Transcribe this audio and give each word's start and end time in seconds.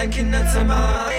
dein 0.00 0.10
Kinderzimmer. 0.10 1.10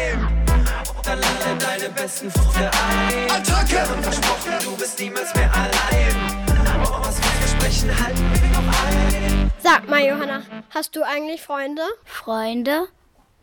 Dann 1.04 1.20
lade 1.20 1.58
deine 1.60 1.90
besten 1.90 2.32
Freunde 2.32 2.72
ein. 2.90 3.30
Attacke! 3.30 3.94
Und 3.94 4.04
versprochen, 4.04 4.52
du 4.64 4.76
bist 4.78 5.00
niemals 5.00 5.34
mehr 5.36 5.52
allein. 5.54 6.46
Oh, 6.84 7.00
was 7.04 7.18
wir 7.18 7.32
versprechen, 7.48 8.04
halten 8.04 8.32
wir 8.34 8.50
noch 8.50 8.88
ein. 8.88 9.52
Sag 9.60 9.88
mal, 9.88 10.04
Johanna, 10.04 10.42
hast 10.72 10.96
du 10.96 11.04
eigentlich 11.04 11.44
Freunde? 11.44 11.84
Freunde? 12.06 12.88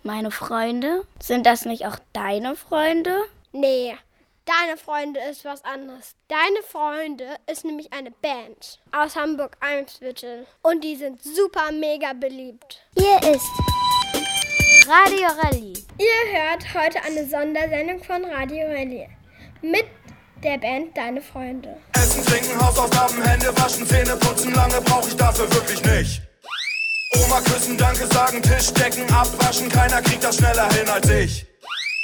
Meine 0.02 0.32
Freunde? 0.32 1.04
Sind 1.20 1.46
das 1.46 1.64
nicht 1.64 1.86
auch 1.86 1.98
deine 2.12 2.56
Freunde? 2.56 3.16
Nee, 3.52 3.96
deine 4.44 4.76
Freunde 4.76 5.20
ist 5.30 5.44
was 5.44 5.64
anderes. 5.64 6.16
Deine 6.26 6.62
Freunde 6.68 7.36
ist 7.48 7.64
nämlich 7.64 7.92
eine 7.92 8.10
Band 8.10 8.80
aus 8.90 9.14
Hamburg-Eimsbüttel. 9.14 10.46
Und 10.62 10.82
die 10.82 10.96
sind 10.96 11.22
super 11.22 11.70
mega 11.70 12.12
beliebt. 12.12 12.80
Hier 12.96 13.18
ist 13.32 13.46
Radio 14.68 15.28
Rallye. 15.42 15.72
Ihr 15.98 16.38
hört 16.38 16.74
heute 16.74 17.02
eine 17.02 17.26
Sondersendung 17.26 18.04
von 18.04 18.22
Radio 18.24 18.66
Rallye 18.66 19.08
mit 19.62 19.86
der 20.44 20.58
Band 20.58 20.94
Deine 20.94 21.22
Freunde. 21.22 21.76
Essen, 21.94 22.22
trinken, 22.26 22.60
Hausaufgaben, 22.60 23.22
Hände 23.22 23.56
waschen, 23.56 23.86
Zähne 23.86 24.16
putzen, 24.16 24.52
lange 24.52 24.80
brauche 24.82 25.08
ich 25.08 25.16
dafür 25.16 25.50
wirklich 25.54 25.82
nicht. 25.84 26.22
Oma 27.16 27.40
küssen, 27.40 27.78
Danke 27.78 28.06
sagen, 28.08 28.42
Tisch 28.42 28.70
decken, 28.74 29.10
abwaschen, 29.10 29.70
keiner 29.70 30.02
kriegt 30.02 30.22
das 30.22 30.36
schneller 30.36 30.70
hin 30.74 30.88
als 30.88 31.08
ich. 31.08 31.46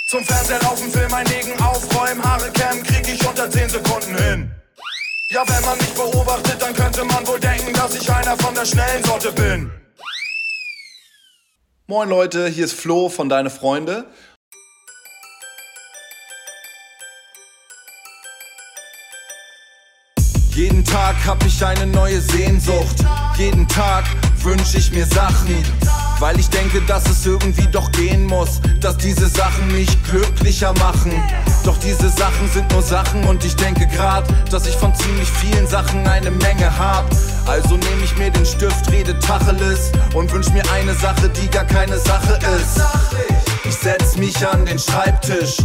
Zum 0.08 0.24
Fernseher 0.24 0.60
laufen, 0.62 0.90
Film 0.90 1.12
einlegen, 1.12 1.60
aufräumen, 1.60 2.24
Haare 2.24 2.50
kämmen, 2.50 2.82
krieg 2.82 3.06
ich 3.06 3.28
unter 3.28 3.50
10 3.50 3.68
Sekunden 3.68 4.16
hin. 4.16 4.50
Ja, 5.28 5.44
wenn 5.46 5.64
man 5.66 5.76
mich 5.76 5.92
beobachtet, 5.92 6.62
dann 6.62 6.74
könnte 6.74 7.04
man 7.04 7.26
wohl 7.26 7.40
denken, 7.40 7.74
dass 7.74 7.94
ich 7.94 8.10
einer 8.10 8.38
von 8.38 8.54
der 8.54 8.64
schnellen 8.64 9.04
Sorte 9.04 9.32
bin. 9.32 9.83
Moin 11.86 12.08
Leute, 12.08 12.48
hier 12.48 12.64
ist 12.64 12.72
Flo 12.72 13.10
von 13.10 13.28
Deine 13.28 13.50
Freunde. 13.50 14.06
Jeden 20.54 20.82
Tag 20.86 21.14
hab 21.26 21.44
ich 21.44 21.62
eine 21.62 21.86
neue 21.86 22.22
Sehnsucht. 22.22 23.04
Jeden 23.36 23.68
Tag 23.68 24.06
wünsch 24.42 24.74
ich 24.74 24.92
mir 24.92 25.04
Sachen. 25.04 25.62
Weil 26.20 26.38
ich 26.38 26.48
denke, 26.48 26.80
dass 26.82 27.08
es 27.08 27.26
irgendwie 27.26 27.66
doch 27.66 27.90
gehen 27.92 28.26
muss, 28.26 28.60
dass 28.80 28.96
diese 28.96 29.28
Sachen 29.28 29.66
mich 29.72 29.88
glücklicher 30.04 30.72
machen. 30.74 31.12
Doch 31.64 31.76
diese 31.78 32.08
Sachen 32.08 32.48
sind 32.52 32.70
nur 32.72 32.82
Sachen 32.82 33.24
und 33.24 33.44
ich 33.44 33.56
denke 33.56 33.86
grad, 33.86 34.24
dass 34.50 34.66
ich 34.66 34.76
von 34.76 34.94
ziemlich 34.94 35.28
vielen 35.28 35.66
Sachen 35.66 36.06
eine 36.06 36.30
Menge 36.30 36.78
hab. 36.78 37.04
Also 37.46 37.76
nehme 37.76 38.04
ich 38.04 38.16
mir 38.16 38.30
den 38.30 38.46
Stift, 38.46 38.90
rede 38.90 39.18
Tacheles 39.18 39.92
und 40.14 40.32
wünsch 40.32 40.50
mir 40.50 40.62
eine 40.72 40.94
Sache, 40.94 41.28
die 41.28 41.48
gar 41.48 41.64
keine 41.64 41.98
Sache 41.98 42.38
ist. 42.56 42.80
Ich 43.64 43.74
setz 43.74 44.16
mich 44.16 44.46
an 44.46 44.64
den 44.64 44.78
Schreibtisch 44.78 45.58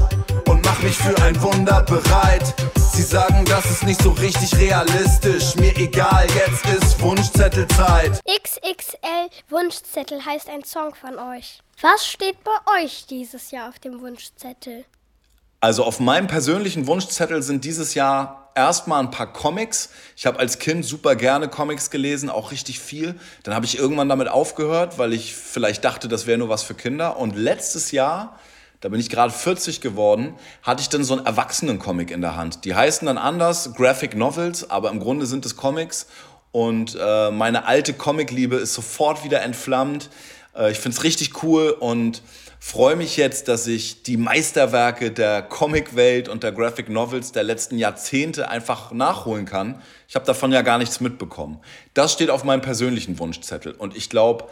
und 0.47 0.66
mach 0.66 0.81
mich 0.81 0.97
für 0.97 1.16
ein 1.22 1.39
Wunder 1.42 1.83
bereit. 1.83 2.53
Sie 3.00 3.05
sagen, 3.05 3.45
das 3.45 3.64
ist 3.72 3.83
nicht 3.83 4.02
so 4.02 4.11
richtig 4.11 4.53
realistisch. 4.59 5.55
Mir 5.55 5.73
egal, 5.78 6.28
jetzt 6.36 6.66
ist 6.66 7.00
Wunschzettelzeit. 7.00 8.19
XXL 8.28 9.30
Wunschzettel 9.47 10.25
heißt 10.25 10.50
ein 10.50 10.66
Song 10.66 10.94
von 10.94 11.17
euch. 11.17 11.61
Was 11.80 12.05
steht 12.05 12.36
bei 12.44 12.83
euch 12.83 13.05
dieses 13.05 13.52
Jahr 13.52 13.70
auf 13.70 13.80
dem 13.80 14.02
Wunschzettel? 14.02 14.83
Also 15.61 15.86
auf 15.86 16.02
meinem 16.02 16.27
persönlichen 16.27 16.88
Wunschzettel 16.88 17.42
sind 17.42 17.64
dieses 17.64 17.94
Jahr 17.94 18.52
erstmal 18.53 19.02
ein 19.02 19.11
paar 19.11 19.31
Comics. 19.31 19.92
Ich 20.17 20.25
habe 20.25 20.38
als 20.38 20.59
Kind 20.59 20.83
super 20.83 21.16
gerne 21.16 21.47
Comics 21.47 21.92
gelesen, 21.92 22.30
auch 22.30 22.52
richtig 22.52 22.81
viel. 22.81 23.17
Dann 23.44 23.55
habe 23.55 23.66
ich 23.66 23.77
irgendwann 23.80 24.09
damit 24.09 24.27
aufgehört, 24.27 24.97
weil 24.97 25.14
ich 25.14 25.33
vielleicht 25.36 25.86
dachte, 25.86 26.09
das 26.09 26.27
wäre 26.27 26.38
nur 26.38 26.50
was 26.50 26.64
für 26.64 26.75
Kinder. 26.75 27.16
Und 27.16 27.38
letztes 27.38 27.94
Jahr 27.94 28.38
da 28.81 28.89
bin 28.89 28.99
ich 28.99 29.09
gerade 29.09 29.33
40 29.33 29.81
geworden, 29.81 30.35
hatte 30.63 30.81
ich 30.81 30.89
dann 30.89 31.03
so 31.03 31.13
einen 31.16 31.25
Erwachsenen-Comic 31.25 32.11
in 32.11 32.22
der 32.22 32.38
Hand. 32.38 32.63
Die 32.63 32.75
heißen 32.75 33.05
dann 33.05 33.17
anders, 33.17 33.73
Graphic 33.73 34.15
Novels, 34.15 34.70
aber 34.70 34.89
im 34.89 34.99
Grunde 34.99 35.26
sind 35.26 35.45
es 35.45 35.55
Comics. 35.58 36.08
Und 36.52 36.98
äh, 36.99 37.30
meine 37.30 37.65
alte 37.65 37.93
Comic-Liebe 37.93 38.55
ist 38.55 38.73
sofort 38.73 39.23
wieder 39.23 39.42
entflammt. 39.42 40.09
Äh, 40.55 40.71
ich 40.71 40.80
finde 40.80 40.98
es 40.98 41.03
richtig 41.03 41.43
cool 41.43 41.71
und 41.71 42.23
freue 42.59 42.95
mich 42.95 43.17
jetzt, 43.17 43.49
dass 43.49 43.67
ich 43.67 44.03
die 44.03 44.17
Meisterwerke 44.17 45.11
der 45.11 45.42
Comic-Welt 45.42 46.30
und 46.30 46.43
der 46.43 46.52
Graphic 46.52 46.89
Novels 46.89 47.32
der 47.33 47.43
letzten 47.43 47.77
Jahrzehnte 47.77 48.49
einfach 48.49 48.92
nachholen 48.92 49.45
kann. 49.45 49.82
Ich 50.08 50.15
habe 50.15 50.26
davon 50.26 50.52
ja 50.52 50.61
gar 50.61 50.77
nichts 50.77 51.02
mitbekommen. 51.02 51.59
Das 51.93 52.14
steht 52.14 52.30
auf 52.30 52.43
meinem 52.45 52.61
persönlichen 52.61 53.20
Wunschzettel. 53.20 53.73
Und 53.73 53.95
ich 53.95 54.09
glaube, 54.09 54.45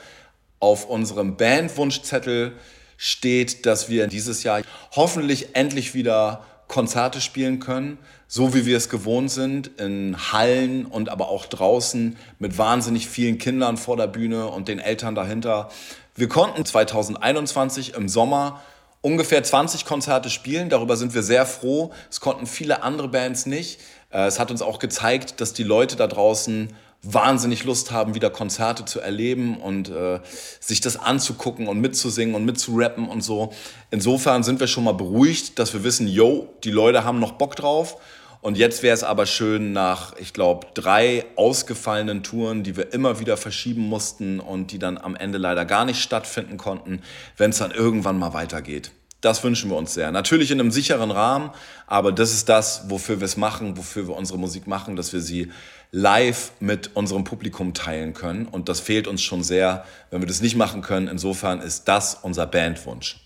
auf 0.60 0.86
unserem 0.86 1.38
Band-Wunschzettel 1.38 2.54
steht, 2.98 3.66
dass 3.66 3.90
wir 3.90 4.08
dieses 4.08 4.44
Jahr 4.44 4.62
hoffentlich 4.92 5.56
endlich 5.56 5.94
wieder 5.94 6.44
Konzerte 6.68 7.22
spielen 7.22 7.60
können, 7.60 7.98
so 8.28 8.54
wie 8.54 8.66
wir 8.66 8.76
es 8.76 8.90
gewohnt 8.90 9.32
sind, 9.32 9.68
in 9.80 10.18
Hallen 10.34 10.86
und 10.86 11.10
aber 11.10 11.30
auch 11.30 11.46
draußen 11.46 12.18
mit 12.40 12.58
wahnsinnig 12.58 13.08
vielen 13.08 13.38
Kindern 13.38 13.78
vor 13.78 13.96
der 13.96 14.08
Bühne 14.08 14.48
und 14.48 14.68
den 14.68 14.80
Eltern 14.80 15.16
dahinter. 15.16 15.70
Wir 16.16 16.28
konnten 16.28 16.66
2021 16.66 17.94
im 17.94 18.10
Sommer 18.10 18.62
ungefähr 19.02 19.44
20 19.44 19.86
Konzerte 19.86 20.30
spielen. 20.30 20.70
Darüber 20.70 20.98
sind 20.98 21.14
wir 21.14 21.24
sehr 21.24 21.46
froh. 21.46 21.94
Es 22.10 22.20
konnten 22.20 22.48
viele 22.48 22.84
andere 22.84 23.08
Bands 23.08 23.46
nicht. 23.46 23.80
Äh, 24.10 24.26
es 24.26 24.40
hat 24.40 24.52
uns 24.52 24.62
auch 24.62 24.80
gezeigt, 24.80 25.40
dass 25.40 25.54
die 25.54 25.64
Leute 25.64 25.96
da 25.96 26.08
draußen 26.08 26.74
wahnsinnig 27.14 27.64
Lust 27.64 27.92
haben, 27.92 28.16
wieder 28.16 28.30
Konzerte 28.30 28.86
zu 28.86 29.00
erleben 29.00 29.58
und 29.58 29.90
äh, 29.90 30.20
sich 30.60 30.82
das 30.82 30.98
anzugucken 30.98 31.68
und 31.68 31.80
mitzusingen 31.80 32.36
und 32.36 32.46
mitzurappen 32.46 33.08
und 33.08 33.22
so. 33.22 33.54
Insofern 33.92 34.44
sind 34.44 34.60
wir 34.60 34.68
schon 34.68 34.84
mal 34.84 34.94
beruhigt, 34.94 35.58
dass 35.60 35.74
wir 35.74 35.84
wissen, 35.84 36.08
yo, 36.08 36.54
die 36.64 36.72
Leute 36.72 37.04
haben 37.04 37.20
noch 37.20 37.34
Bock 37.34 37.56
drauf. 37.56 37.98
Und 38.42 38.58
jetzt 38.58 38.84
wäre 38.84 38.94
es 38.94 39.04
aber 39.04 39.26
schön 39.26 39.74
nach, 39.74 40.16
ich 40.20 40.32
glaube, 40.32 40.68
drei 40.74 41.26
ausgefallenen 41.36 42.24
Touren, 42.24 42.64
die 42.64 42.78
wir 42.78 42.94
immer 42.94 43.20
wieder 43.20 43.36
verschieben 43.36 43.90
mussten 43.90 44.40
und 44.40 44.72
die 44.72 44.80
dann 44.80 44.98
am 44.98 45.16
Ende 45.16 45.38
leider 45.38 45.66
gar 45.66 45.86
nicht 45.86 46.02
stattfinden 46.02 46.58
konnten, 46.58 47.02
wenn 47.36 47.50
es 47.50 47.58
dann 47.58 47.72
irgendwann 47.72 48.20
mal 48.20 48.34
weitergeht. 48.34 48.92
Das 49.22 49.44
wünschen 49.44 49.72
wir 49.72 49.78
uns 49.78 49.96
sehr. 49.96 50.12
Natürlich 50.12 50.52
in 50.52 50.60
einem 50.60 50.70
sicheren 50.72 51.10
Rahmen, 51.10 51.50
aber 51.88 52.12
das 52.12 52.34
ist 52.34 52.50
das, 52.50 52.84
wofür 52.90 53.20
wir 53.20 53.26
es 53.26 53.36
machen, 53.36 53.76
wofür 53.76 54.08
wir 54.08 54.16
unsere 54.16 54.38
Musik 54.38 54.68
machen, 54.68 54.96
dass 54.96 55.12
wir 55.12 55.22
sie 55.22 55.52
live 55.92 56.52
mit 56.60 56.96
unserem 56.96 57.24
Publikum 57.24 57.74
teilen 57.74 58.14
können. 58.14 58.46
Und 58.46 58.70
das 58.70 58.80
fehlt 58.80 59.08
uns 59.08 59.24
schon 59.24 59.44
sehr, 59.44 59.86
wenn 60.12 60.22
wir 60.22 60.28
das 60.28 60.42
nicht 60.42 60.56
machen 60.56 60.82
können. 60.82 61.08
Insofern 61.08 61.62
ist 61.62 61.88
das 61.88 62.16
unser 62.22 62.46
Bandwunsch. 62.46 63.18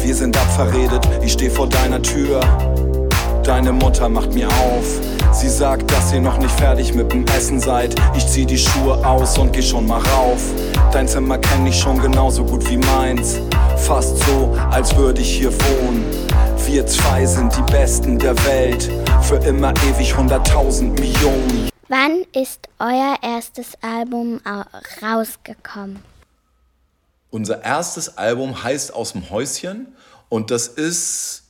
Wir 0.00 0.14
sind 0.14 0.36
abverredet, 0.36 1.08
ich 1.22 1.32
stehe 1.32 1.50
vor 1.50 1.68
deiner 1.68 2.02
Tür. 2.02 2.40
Deine 3.44 3.72
Mutter 3.72 4.10
macht 4.10 4.34
mir 4.34 4.48
auf. 4.48 5.00
Sie 5.32 5.48
sagt, 5.48 5.90
dass 5.90 6.12
ihr 6.12 6.20
noch 6.20 6.36
nicht 6.36 6.50
fertig 6.50 6.94
mit 6.94 7.10
dem 7.12 7.24
Essen 7.28 7.60
seid. 7.60 7.94
Ich 8.14 8.26
zieh 8.26 8.44
die 8.44 8.58
Schuhe 8.58 8.94
aus 9.06 9.38
und 9.38 9.54
geh 9.54 9.62
schon 9.62 9.86
mal 9.86 10.00
rauf. 10.00 10.42
Dein 10.92 11.08
Zimmer 11.08 11.38
kenn 11.38 11.66
ich 11.66 11.78
schon 11.78 11.98
genauso 11.98 12.44
gut 12.44 12.68
wie 12.68 12.76
meins. 12.76 13.38
Fast 13.78 14.18
so, 14.18 14.52
als 14.70 14.94
würde 14.96 15.20
ich 15.20 15.38
hier 15.38 15.52
wohnen. 15.52 16.04
Wir 16.66 16.86
zwei 16.86 17.24
sind 17.24 17.56
die 17.56 17.62
Besten 17.72 18.18
der 18.18 18.36
Welt. 18.44 18.90
Für 19.22 19.36
immer 19.36 19.72
ewig 19.88 20.16
hunderttausend 20.16 20.98
Millionen. 20.98 21.70
Wann 21.88 22.24
ist 22.34 22.68
euer 22.78 23.16
erstes 23.22 23.72
Album 23.80 24.40
rausgekommen? 25.02 26.02
Unser 27.30 27.64
erstes 27.64 28.18
Album 28.18 28.62
heißt 28.62 28.92
Aus 28.92 29.12
dem 29.12 29.30
Häuschen 29.30 29.96
und 30.28 30.50
das 30.50 30.68
ist, 30.68 31.44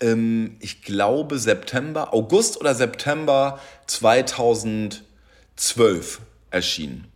ähm, 0.00 0.58
ich 0.60 0.82
glaube, 0.82 1.38
September, 1.38 2.12
August 2.12 2.60
oder 2.60 2.74
September 2.74 3.58
2012 3.86 6.20
erschienen. 6.50 7.13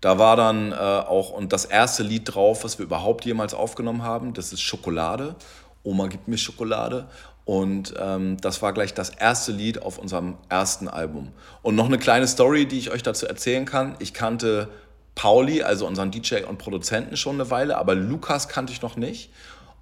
Da 0.00 0.18
war 0.18 0.36
dann 0.36 0.72
äh, 0.72 0.74
auch 0.74 1.30
und 1.30 1.52
das 1.52 1.64
erste 1.64 2.02
Lied 2.02 2.34
drauf, 2.34 2.62
was 2.64 2.78
wir 2.78 2.86
überhaupt 2.86 3.24
jemals 3.24 3.54
aufgenommen 3.54 4.02
haben, 4.02 4.32
das 4.32 4.52
ist 4.52 4.60
Schokolade. 4.60 5.34
Oma 5.82 6.06
gibt 6.06 6.28
mir 6.28 6.38
Schokolade. 6.38 7.08
Und 7.44 7.94
ähm, 7.98 8.36
das 8.42 8.60
war 8.60 8.74
gleich 8.74 8.92
das 8.92 9.08
erste 9.08 9.52
Lied 9.52 9.80
auf 9.80 9.98
unserem 9.98 10.36
ersten 10.50 10.86
Album. 10.86 11.32
Und 11.62 11.76
noch 11.76 11.86
eine 11.86 11.98
kleine 11.98 12.28
Story, 12.28 12.66
die 12.66 12.78
ich 12.78 12.90
euch 12.90 13.02
dazu 13.02 13.26
erzählen 13.26 13.64
kann. 13.64 13.96
Ich 14.00 14.12
kannte 14.12 14.68
Pauli, 15.14 15.62
also 15.62 15.86
unseren 15.86 16.10
DJ 16.10 16.44
und 16.44 16.58
Produzenten, 16.58 17.16
schon 17.16 17.36
eine 17.36 17.50
Weile, 17.50 17.78
aber 17.78 17.94
Lukas 17.94 18.48
kannte 18.48 18.72
ich 18.72 18.82
noch 18.82 18.96
nicht. 18.96 19.30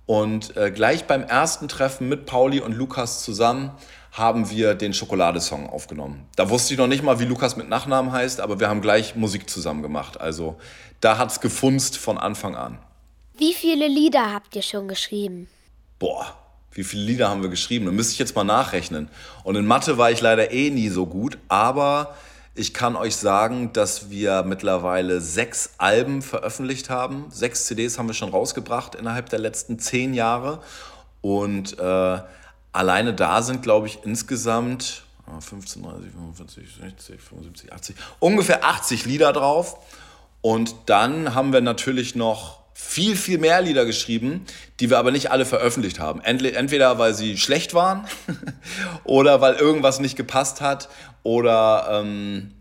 Und 0.06 0.56
äh, 0.56 0.70
gleich 0.70 1.06
beim 1.06 1.24
ersten 1.24 1.66
Treffen 1.66 2.08
mit 2.08 2.24
Pauli 2.24 2.60
und 2.60 2.72
Lukas 2.72 3.24
zusammen 3.24 3.72
haben 4.16 4.48
wir 4.50 4.74
den 4.74 4.94
Schokoladesong 4.94 5.68
aufgenommen. 5.68 6.26
Da 6.36 6.48
wusste 6.48 6.72
ich 6.72 6.78
noch 6.78 6.86
nicht 6.86 7.02
mal, 7.02 7.20
wie 7.20 7.26
Lukas 7.26 7.56
mit 7.56 7.68
Nachnamen 7.68 8.12
heißt, 8.12 8.40
aber 8.40 8.58
wir 8.60 8.68
haben 8.68 8.80
gleich 8.80 9.14
Musik 9.14 9.50
zusammen 9.50 9.82
gemacht. 9.82 10.18
Also 10.20 10.56
da 11.00 11.18
hat 11.18 11.30
es 11.30 11.40
gefunzt 11.40 11.98
von 11.98 12.16
Anfang 12.16 12.56
an. 12.56 12.78
Wie 13.36 13.52
viele 13.52 13.86
Lieder 13.86 14.32
habt 14.32 14.56
ihr 14.56 14.62
schon 14.62 14.88
geschrieben? 14.88 15.48
Boah, 15.98 16.34
wie 16.72 16.84
viele 16.84 17.02
Lieder 17.02 17.28
haben 17.28 17.42
wir 17.42 17.50
geschrieben? 17.50 17.84
Da 17.84 17.92
müsste 17.92 18.14
ich 18.14 18.18
jetzt 18.18 18.34
mal 18.34 18.44
nachrechnen. 18.44 19.10
Und 19.44 19.56
in 19.56 19.66
Mathe 19.66 19.98
war 19.98 20.10
ich 20.10 20.22
leider 20.22 20.50
eh 20.50 20.70
nie 20.70 20.88
so 20.88 21.04
gut, 21.06 21.36
aber 21.48 22.14
Ich 22.58 22.72
kann 22.72 22.96
euch 22.96 23.16
sagen, 23.16 23.74
dass 23.74 24.08
wir 24.08 24.42
mittlerweile 24.42 25.20
sechs 25.20 25.74
Alben 25.76 26.22
veröffentlicht 26.22 26.88
haben. 26.88 27.26
Sechs 27.28 27.66
CDs 27.66 27.98
haben 27.98 28.06
wir 28.08 28.14
schon 28.14 28.30
rausgebracht 28.30 28.94
innerhalb 28.94 29.28
der 29.28 29.40
letzten 29.40 29.78
zehn 29.78 30.14
Jahre. 30.14 30.60
Und 31.20 31.78
äh, 31.78 32.18
alleine 32.76 33.14
da 33.14 33.42
sind, 33.42 33.62
glaube 33.62 33.86
ich, 33.86 34.00
insgesamt 34.04 35.04
15, 35.40 35.82
30, 35.82 36.10
45, 36.12 36.74
60, 36.80 37.20
75, 37.20 37.72
80, 37.72 37.96
ungefähr 38.20 38.64
80 38.64 39.06
Lieder 39.06 39.32
drauf. 39.32 39.78
Und 40.40 40.74
dann 40.86 41.34
haben 41.34 41.52
wir 41.52 41.60
natürlich 41.60 42.14
noch 42.14 42.60
viel, 42.74 43.16
viel 43.16 43.38
mehr 43.38 43.62
Lieder 43.62 43.84
geschrieben, 43.84 44.44
die 44.78 44.90
wir 44.90 44.98
aber 44.98 45.10
nicht 45.10 45.30
alle 45.30 45.46
veröffentlicht 45.46 45.98
haben. 45.98 46.20
Entweder 46.20 46.98
weil 46.98 47.14
sie 47.14 47.38
schlecht 47.38 47.74
waren 47.74 48.06
oder 49.04 49.40
weil 49.40 49.54
irgendwas 49.54 49.98
nicht 49.98 50.14
gepasst 50.14 50.60
hat 50.60 50.88
oder, 51.22 51.88
ähm, 51.90 52.52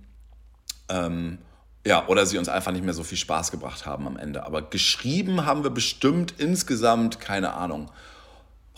ähm, 0.89 1.38
ja, 1.85 2.07
oder 2.07 2.25
sie 2.25 2.39
uns 2.39 2.50
einfach 2.50 2.71
nicht 2.71 2.83
mehr 2.83 2.94
so 2.95 3.03
viel 3.03 3.17
Spaß 3.17 3.51
gebracht 3.51 3.85
haben 3.85 4.07
am 4.07 4.17
Ende. 4.17 4.45
Aber 4.45 4.63
geschrieben 4.63 5.45
haben 5.45 5.63
wir 5.63 5.69
bestimmt 5.69 6.33
insgesamt, 6.39 7.19
keine 7.19 7.53
Ahnung, 7.53 7.91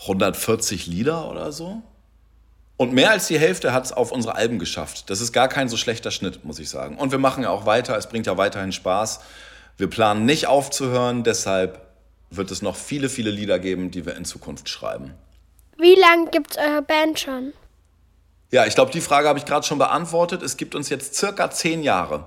140 0.00 0.86
Lieder 0.86 1.30
oder 1.30 1.52
so. 1.52 1.82
Und 2.76 2.92
mehr 2.92 3.10
als 3.10 3.26
die 3.26 3.38
Hälfte 3.38 3.72
hat 3.72 3.86
es 3.86 3.92
auf 3.92 4.12
unsere 4.12 4.36
Alben 4.36 4.58
geschafft. 4.60 5.10
Das 5.10 5.20
ist 5.20 5.32
gar 5.32 5.48
kein 5.48 5.68
so 5.68 5.76
schlechter 5.76 6.12
Schnitt, 6.12 6.44
muss 6.44 6.60
ich 6.60 6.70
sagen. 6.70 6.96
Und 6.96 7.10
wir 7.10 7.18
machen 7.18 7.42
ja 7.42 7.50
auch 7.50 7.66
weiter, 7.66 7.96
es 7.96 8.08
bringt 8.08 8.26
ja 8.26 8.36
weiterhin 8.36 8.70
Spaß. 8.70 9.20
Wir 9.76 9.90
planen 9.90 10.24
nicht 10.24 10.46
aufzuhören, 10.46 11.24
deshalb 11.24 11.80
wird 12.30 12.50
es 12.50 12.62
noch 12.62 12.76
viele, 12.76 13.08
viele 13.08 13.30
Lieder 13.30 13.58
geben, 13.58 13.90
die 13.90 14.06
wir 14.06 14.16
in 14.16 14.24
Zukunft 14.24 14.68
schreiben. 14.68 15.14
Wie 15.76 15.94
lange 15.94 16.30
gibt 16.30 16.52
es 16.52 16.58
eure 16.58 16.82
Band 16.82 17.18
schon? 17.18 17.52
Ja, 18.50 18.64
ich 18.64 18.74
glaube, 18.74 18.92
die 18.92 19.00
Frage 19.00 19.28
habe 19.28 19.38
ich 19.38 19.44
gerade 19.44 19.66
schon 19.66 19.78
beantwortet. 19.78 20.42
Es 20.42 20.56
gibt 20.56 20.74
uns 20.74 20.88
jetzt 20.88 21.14
circa 21.14 21.50
zehn 21.50 21.82
Jahre. 21.82 22.26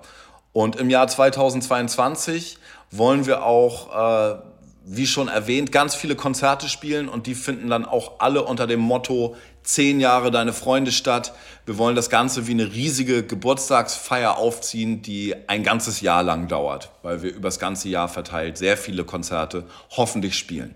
Und 0.54 0.76
im 0.76 0.90
Jahr 0.90 1.08
2022 1.08 2.58
wollen 2.92 3.26
wir 3.26 3.44
auch, 3.46 4.36
äh, 4.36 4.38
wie 4.84 5.06
schon 5.06 5.28
erwähnt, 5.28 5.72
ganz 5.72 5.96
viele 5.96 6.16
Konzerte 6.16 6.68
spielen 6.68 7.08
und 7.08 7.28
die 7.28 7.36
finden 7.36 7.70
dann 7.70 7.86
auch 7.86 8.20
alle 8.20 8.44
unter 8.44 8.66
dem 8.66 8.80
Motto 8.80 9.36
zehn 9.64 10.00
Jahre 10.00 10.32
deine 10.32 10.54
Freunde 10.54 10.92
statt. 10.92 11.34
Wir 11.66 11.78
wollen 11.78 11.96
das 11.96 12.10
Ganze 12.10 12.48
wie 12.48 12.52
eine 12.52 12.74
riesige 12.74 13.24
Geburtstagsfeier 13.24 14.38
aufziehen, 14.38 15.02
die 15.02 15.36
ein 15.48 15.64
ganzes 15.64 16.02
Jahr 16.02 16.24
lang 16.24 16.48
dauert, 16.48 16.90
weil 17.04 17.22
wir 17.22 17.34
übers 17.34 17.60
ganze 17.60 17.90
Jahr 17.90 18.08
verteilt 18.08 18.58
sehr 18.58 18.76
viele 18.76 19.04
Konzerte 19.04 19.66
hoffentlich 19.92 20.38
spielen. 20.38 20.74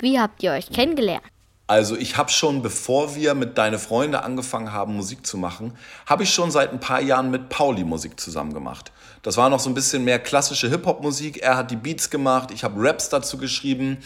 Wie 0.00 0.18
habt 0.18 0.42
ihr 0.42 0.52
euch 0.52 0.70
kennengelernt? 0.70 1.22
Also 1.66 1.96
ich 1.96 2.18
habe 2.18 2.30
schon, 2.30 2.60
bevor 2.60 3.14
wir 3.14 3.34
mit 3.34 3.56
Deine 3.56 3.78
Freunde 3.78 4.22
angefangen 4.22 4.72
haben, 4.72 4.96
Musik 4.96 5.26
zu 5.26 5.38
machen, 5.38 5.72
habe 6.04 6.24
ich 6.24 6.34
schon 6.34 6.50
seit 6.50 6.72
ein 6.72 6.80
paar 6.80 7.00
Jahren 7.00 7.30
mit 7.30 7.48
Pauli 7.48 7.84
Musik 7.84 8.20
zusammen 8.20 8.52
gemacht. 8.52 8.92
Das 9.24 9.38
war 9.38 9.48
noch 9.48 9.58
so 9.58 9.70
ein 9.70 9.74
bisschen 9.74 10.04
mehr 10.04 10.18
klassische 10.18 10.68
Hip-Hop-Musik. 10.68 11.38
Er 11.42 11.56
hat 11.56 11.70
die 11.70 11.76
Beats 11.76 12.10
gemacht, 12.10 12.50
ich 12.52 12.62
habe 12.62 12.74
Raps 12.76 13.08
dazu 13.08 13.38
geschrieben 13.38 13.98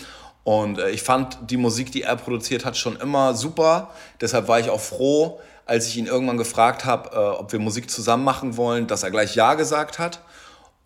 und 0.45 0.79
äh, 0.79 0.91
ich 0.91 1.03
fand 1.03 1.39
die 1.51 1.57
Musik, 1.57 1.91
die 1.91 2.03
er 2.03 2.17
produziert 2.17 2.65
hat, 2.65 2.77
schon 2.77 2.97
immer 2.97 3.35
super. 3.35 3.91
Deshalb 4.21 4.47
war 4.47 4.61
ich 4.61 4.71
auch 4.71 4.81
froh, 4.81 5.41
als 5.67 5.89
ich 5.89 5.97
ihn 5.97 6.07
irgendwann 6.07 6.39
gefragt 6.39 6.85
habe, 6.85 7.11
äh, 7.13 7.19
ob 7.19 7.53
wir 7.53 7.59
Musik 7.59 7.91
zusammen 7.91 8.23
machen 8.23 8.57
wollen, 8.57 8.87
dass 8.87 9.03
er 9.03 9.11
gleich 9.11 9.35
Ja 9.35 9.55
gesagt 9.55 9.99
hat. 9.99 10.21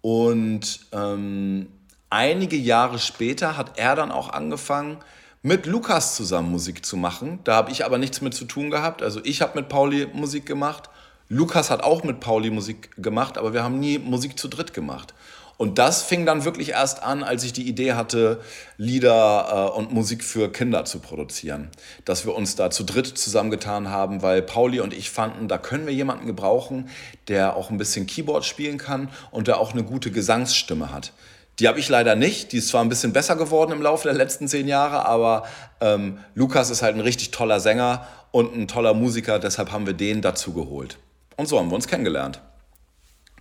Und 0.01 0.81
ähm, 0.93 1.69
einige 2.09 2.57
Jahre 2.57 2.99
später 2.99 3.59
hat 3.59 3.79
er 3.79 3.95
dann 3.95 4.11
auch 4.11 4.31
angefangen, 4.31 4.97
mit 5.43 5.67
Lukas 5.67 6.17
zusammen 6.17 6.51
Musik 6.51 6.87
zu 6.87 6.97
machen. 6.97 7.41
Da 7.45 7.55
habe 7.55 7.71
ich 7.71 7.85
aber 7.85 7.99
nichts 7.99 8.23
mit 8.23 8.33
zu 8.33 8.47
tun 8.47 8.71
gehabt. 8.71 9.03
Also 9.03 9.21
ich 9.25 9.43
habe 9.43 9.59
mit 9.61 9.69
Pauli 9.69 10.09
Musik 10.15 10.47
gemacht. 10.47 10.89
Lukas 11.33 11.71
hat 11.71 11.83
auch 11.83 12.05
mit 12.05 12.21
Pauli 12.21 12.51
Musik 12.51 12.91
gemacht, 13.03 13.39
aber 13.39 13.55
wir 13.55 13.65
haben 13.65 13.81
nie 13.81 13.99
Musik 13.99 14.39
zu 14.39 14.49
dritt 14.49 14.75
gemacht. 14.75 15.15
Und 15.57 15.79
das 15.79 16.03
fing 16.03 16.27
dann 16.27 16.45
wirklich 16.45 16.73
erst 16.73 17.03
an, 17.03 17.23
als 17.23 17.43
ich 17.43 17.55
die 17.55 17.67
Idee 17.67 17.95
hatte, 17.95 18.43
Lieder 18.77 19.71
äh, 19.73 19.79
und 19.79 19.93
Musik 19.95 20.25
für 20.25 20.53
Kinder 20.53 20.85
zu 20.85 20.99
produzieren. 20.99 21.71
Dass 22.05 22.27
wir 22.27 22.35
uns 22.35 22.55
da 22.55 22.71
zu 22.71 22.85
dritt 22.85 23.07
zusammengetan 23.07 23.89
haben, 23.89 24.21
weil 24.21 24.43
Pauli 24.43 24.81
und 24.81 24.93
ich 24.93 25.09
fanden, 25.09 25.49
da 25.49 25.57
können 25.57 25.87
wir 25.87 25.95
jemanden 25.95 26.27
gebrauchen, 26.27 26.91
der 27.29 27.57
auch 27.57 27.71
ein 27.71 27.79
bisschen 27.79 28.07
Keyboard 28.07 28.45
spielen 28.45 28.77
kann 28.77 29.09
und 29.31 29.49
der 29.49 29.59
auch 29.59 29.73
eine 29.73 29.85
gute 29.85 30.11
Gesangsstimme 30.11 30.93
hat. 30.93 31.15
Die 31.61 31.67
habe 31.67 31.79
ich 31.79 31.89
leider 31.89 32.15
nicht. 32.15 32.53
Die 32.53 32.59
ist 32.59 32.69
zwar 32.69 32.83
ein 32.85 32.91
bisschen 32.91 33.15
besser 33.15 33.37
geworden 33.37 33.73
im 33.73 33.81
Laufe 33.81 34.07
der 34.07 34.19
letzten 34.19 34.49
zehn 34.49 34.69
Jahre, 34.69 35.07
aber 35.07 35.45
ähm, 35.81 36.19
Lukas 36.35 36.69
ist 36.69 36.83
halt 36.83 36.95
ein 36.95 37.01
richtig 37.01 37.31
toller 37.31 37.59
Sänger 37.59 38.07
und 38.33 38.55
ein 38.55 38.69
toller 38.69 38.93
Musiker, 38.93 39.39
deshalb 39.39 39.73
haben 39.73 39.87
wir 39.87 39.95
den 39.95 40.21
dazu 40.21 40.53
geholt. 40.53 40.99
Und 41.37 41.47
so 41.47 41.59
haben 41.59 41.71
wir 41.71 41.75
uns 41.75 41.89
kennengelernt. 41.89 42.41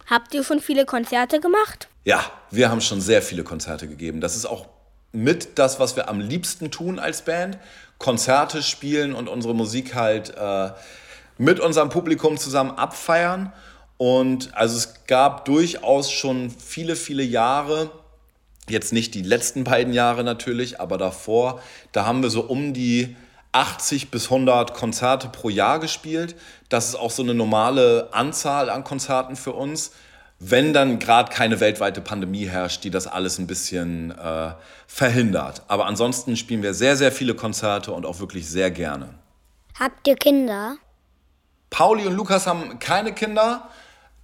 Habt 0.07 0.33
ihr 0.33 0.43
schon 0.43 0.59
viele 0.59 0.85
Konzerte 0.85 1.39
gemacht? 1.39 1.87
Ja, 2.03 2.23
wir 2.49 2.69
haben 2.69 2.81
schon 2.81 2.99
sehr 2.99 3.21
viele 3.21 3.43
Konzerte 3.43 3.87
gegeben. 3.87 4.21
Das 4.21 4.35
ist 4.35 4.45
auch 4.45 4.67
mit 5.11 5.57
das, 5.59 5.79
was 5.79 5.95
wir 5.95 6.09
am 6.09 6.19
liebsten 6.19 6.71
tun 6.71 6.99
als 6.99 7.23
Band. 7.23 7.57
Konzerte 7.97 8.63
spielen 8.63 9.13
und 9.13 9.29
unsere 9.29 9.53
Musik 9.53 9.93
halt 9.95 10.35
äh, 10.35 10.71
mit 11.37 11.59
unserem 11.59 11.89
Publikum 11.89 12.37
zusammen 12.37 12.71
abfeiern. 12.71 13.53
Und 13.97 14.55
also 14.55 14.77
es 14.77 15.05
gab 15.05 15.45
durchaus 15.45 16.11
schon 16.11 16.49
viele, 16.49 16.95
viele 16.95 17.23
Jahre, 17.23 17.91
jetzt 18.67 18.93
nicht 18.93 19.13
die 19.13 19.21
letzten 19.21 19.63
beiden 19.63 19.93
Jahre 19.93 20.23
natürlich, 20.23 20.79
aber 20.79 20.97
davor, 20.97 21.61
da 21.91 22.05
haben 22.05 22.23
wir 22.23 22.29
so 22.29 22.41
um 22.41 22.73
die 22.73 23.15
80 23.51 24.11
bis 24.11 24.25
100 24.25 24.73
Konzerte 24.73 25.27
pro 25.27 25.49
Jahr 25.49 25.79
gespielt. 25.79 26.35
Das 26.69 26.89
ist 26.89 26.95
auch 26.95 27.11
so 27.11 27.21
eine 27.23 27.33
normale 27.33 28.09
Anzahl 28.11 28.69
an 28.69 28.83
Konzerten 28.83 29.35
für 29.35 29.51
uns. 29.53 29.91
Wenn 30.39 30.73
dann 30.73 30.97
gerade 30.97 31.31
keine 31.31 31.59
weltweite 31.59 32.01
Pandemie 32.01 32.47
herrscht, 32.47 32.83
die 32.83 32.89
das 32.89 33.05
alles 33.05 33.37
ein 33.37 33.45
bisschen 33.45 34.11
äh, 34.11 34.53
verhindert. 34.87 35.63
Aber 35.67 35.85
ansonsten 35.85 36.35
spielen 36.35 36.63
wir 36.63 36.73
sehr, 36.73 36.97
sehr 36.97 37.11
viele 37.11 37.35
Konzerte 37.35 37.91
und 37.91 38.05
auch 38.05 38.19
wirklich 38.19 38.49
sehr 38.49 38.71
gerne. 38.71 39.09
Habt 39.79 40.07
ihr 40.07 40.15
Kinder? 40.15 40.77
Pauli 41.69 42.07
und 42.07 42.15
Lukas 42.15 42.47
haben 42.47 42.79
keine 42.79 43.13
Kinder, 43.13 43.69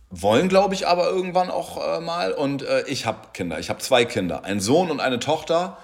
wollen, 0.10 0.50
glaube 0.50 0.74
ich, 0.74 0.88
aber 0.88 1.10
irgendwann 1.10 1.52
auch 1.52 1.98
äh, 1.98 2.00
mal. 2.00 2.32
Und 2.32 2.64
äh, 2.64 2.84
ich 2.88 3.06
habe 3.06 3.20
Kinder. 3.34 3.60
Ich 3.60 3.70
habe 3.70 3.80
zwei 3.80 4.06
Kinder. 4.06 4.44
Einen 4.44 4.60
Sohn 4.60 4.90
und 4.90 5.00
eine 5.00 5.20
Tochter, 5.20 5.78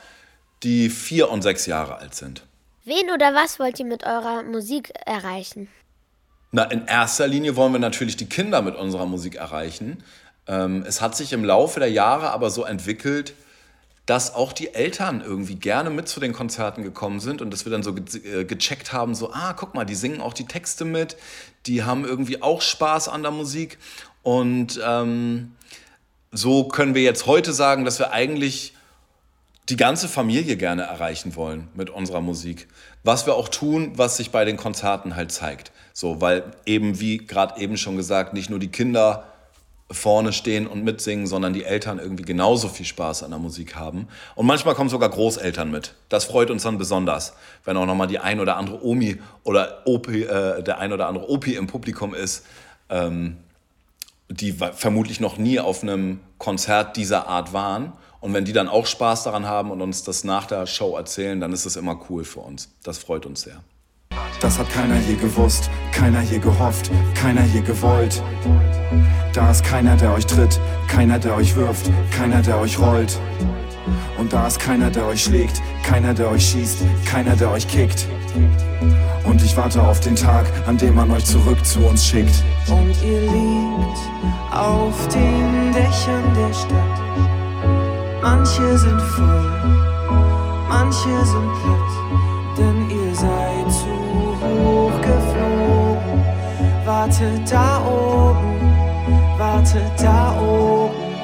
die 0.63 0.89
vier 0.89 1.29
und 1.29 1.41
sechs 1.41 1.65
Jahre 1.65 1.97
alt 1.97 2.15
sind. 2.15 2.43
Wen 2.85 3.11
oder 3.13 3.33
was 3.33 3.59
wollt 3.59 3.79
ihr 3.79 3.85
mit 3.85 4.03
eurer 4.03 4.43
Musik 4.43 4.91
erreichen? 5.05 5.69
Na, 6.51 6.63
in 6.63 6.85
erster 6.85 7.27
Linie 7.27 7.55
wollen 7.55 7.71
wir 7.71 7.79
natürlich 7.79 8.17
die 8.17 8.25
Kinder 8.25 8.61
mit 8.61 8.75
unserer 8.75 9.05
Musik 9.05 9.35
erreichen. 9.35 10.03
Ähm, 10.47 10.83
es 10.85 10.99
hat 10.99 11.15
sich 11.15 11.31
im 11.31 11.45
Laufe 11.45 11.79
der 11.79 11.89
Jahre 11.89 12.31
aber 12.31 12.49
so 12.49 12.65
entwickelt, 12.65 13.35
dass 14.05 14.35
auch 14.35 14.51
die 14.51 14.73
Eltern 14.73 15.21
irgendwie 15.25 15.55
gerne 15.55 15.89
mit 15.89 16.09
zu 16.09 16.19
den 16.19 16.33
Konzerten 16.33 16.83
gekommen 16.83 17.21
sind 17.21 17.41
und 17.41 17.51
dass 17.51 17.63
wir 17.65 17.71
dann 17.71 17.83
so 17.83 17.93
ge 17.93 18.41
äh, 18.41 18.43
gecheckt 18.43 18.91
haben, 18.91 19.15
so, 19.15 19.31
ah, 19.31 19.53
guck 19.53 19.75
mal, 19.75 19.85
die 19.85 19.95
singen 19.95 20.19
auch 20.19 20.33
die 20.33 20.45
Texte 20.45 20.83
mit, 20.83 21.15
die 21.65 21.83
haben 21.83 22.03
irgendwie 22.03 22.41
auch 22.41 22.61
Spaß 22.61 23.07
an 23.07 23.21
der 23.21 23.31
Musik 23.31 23.77
und 24.23 24.77
ähm, 24.85 25.55
so 26.33 26.65
können 26.65 26.95
wir 26.95 27.03
jetzt 27.03 27.27
heute 27.27 27.53
sagen, 27.53 27.85
dass 27.85 27.99
wir 27.99 28.11
eigentlich 28.11 28.73
die 29.69 29.77
ganze 29.77 30.07
Familie 30.07 30.57
gerne 30.57 30.83
erreichen 30.83 31.35
wollen 31.35 31.69
mit 31.73 31.89
unserer 31.89 32.21
Musik. 32.21 32.67
Was 33.03 33.25
wir 33.25 33.35
auch 33.35 33.47
tun, 33.47 33.93
was 33.95 34.17
sich 34.17 34.31
bei 34.31 34.45
den 34.45 34.57
Konzerten 34.57 35.15
halt 35.15 35.31
zeigt. 35.31 35.71
So, 35.93 36.19
weil 36.19 36.43
eben, 36.65 36.99
wie 36.99 37.17
gerade 37.17 37.59
eben 37.61 37.77
schon 37.77 37.95
gesagt, 37.95 38.33
nicht 38.33 38.49
nur 38.49 38.59
die 38.59 38.71
Kinder 38.71 39.25
vorne 39.91 40.33
stehen 40.33 40.65
und 40.67 40.83
mitsingen, 40.83 41.27
sondern 41.27 41.53
die 41.53 41.63
Eltern 41.63 41.99
irgendwie 41.99 42.23
genauso 42.23 42.67
viel 42.67 42.85
Spaß 42.85 43.23
an 43.23 43.29
der 43.29 43.39
Musik 43.39 43.75
haben. 43.75 44.07
Und 44.35 44.47
manchmal 44.47 44.75
kommen 44.75 44.89
sogar 44.89 45.09
Großeltern 45.09 45.69
mit. 45.69 45.93
Das 46.09 46.25
freut 46.25 46.49
uns 46.49 46.63
dann 46.63 46.77
besonders, 46.77 47.33
wenn 47.63 47.77
auch 47.77 47.85
nochmal 47.85 48.07
die 48.07 48.19
ein 48.19 48.39
oder 48.39 48.57
andere 48.57 48.83
Omi 48.83 49.17
oder 49.43 49.83
Opi, 49.85 50.23
äh, 50.23 50.63
der 50.63 50.79
ein 50.79 50.91
oder 50.91 51.07
andere 51.07 51.29
Opi 51.29 51.55
im 51.55 51.67
Publikum 51.67 52.13
ist, 52.13 52.45
ähm, 52.89 53.37
die 54.29 54.51
vermutlich 54.51 55.19
noch 55.19 55.37
nie 55.37 55.59
auf 55.59 55.83
einem 55.83 56.19
Konzert 56.37 56.97
dieser 56.97 57.27
Art 57.27 57.53
waren 57.53 57.93
und 58.23 58.33
wenn 58.33 58.45
die 58.45 58.53
dann 58.53 58.69
auch 58.69 58.85
Spaß 58.85 59.23
daran 59.23 59.45
haben 59.45 59.69
und 59.69 59.81
uns 59.81 60.05
das 60.05 60.23
nach 60.23 60.45
der 60.45 60.65
Show 60.65 60.95
erzählen, 60.95 61.41
dann 61.41 61.51
ist 61.51 61.65
es 61.65 61.75
immer 61.75 61.99
cool 62.09 62.23
für 62.23 62.39
uns. 62.39 62.69
Das 62.81 62.97
freut 62.97 63.25
uns 63.25 63.41
sehr. 63.41 63.61
Das 64.39 64.57
hat 64.57 64.69
keiner 64.69 64.97
je 65.01 65.15
gewusst, 65.15 65.69
keiner 65.91 66.21
je 66.21 66.39
gehofft, 66.39 66.89
keiner 67.15 67.43
je 67.43 67.59
gewollt. 67.59 68.23
Da 69.33 69.51
ist 69.51 69.65
keiner, 69.65 69.97
der 69.97 70.13
euch 70.13 70.25
tritt, 70.25 70.57
keiner, 70.87 71.19
der 71.19 71.35
euch 71.35 71.53
wirft, 71.57 71.91
keiner, 72.11 72.41
der 72.41 72.59
euch 72.59 72.79
rollt. 72.79 73.19
Und 74.17 74.31
da 74.31 74.47
ist 74.47 74.57
keiner, 74.57 74.89
der 74.89 75.05
euch 75.05 75.25
schlägt, 75.25 75.61
keiner, 75.83 76.13
der 76.13 76.29
euch 76.29 76.47
schießt, 76.47 76.77
keiner, 77.05 77.35
der 77.35 77.51
euch 77.51 77.67
kickt. 77.67 78.07
Und 79.25 79.43
ich 79.43 79.57
warte 79.57 79.83
auf 79.83 79.99
den 79.99 80.15
Tag, 80.15 80.45
an 80.65 80.77
dem 80.77 80.95
man 80.95 81.11
euch 81.11 81.25
zurück 81.25 81.65
zu 81.65 81.81
uns 81.81 82.05
schickt. 82.05 82.41
Und 82.69 82.95
ihr 83.03 83.19
liegt 83.19 83.99
auf 84.49 85.09
den 85.09 85.73
Dächern 85.73 86.33
der 86.35 86.53
Stadt 86.53 87.42
Manche 88.23 88.77
sind 88.77 89.01
voll, 89.01 89.51
manche 90.67 91.25
sind 91.25 91.51
platt, 91.61 92.57
denn 92.57 92.89
ihr 92.89 93.13
seid 93.13 93.71
zu 93.71 93.93
hoch 94.41 95.01
geflogen. 95.01 96.23
Wartet 96.85 97.51
da 97.51 97.85
oben 97.85 98.53
wartet 99.37 99.99
da 99.99 100.39
oben. 100.39 101.15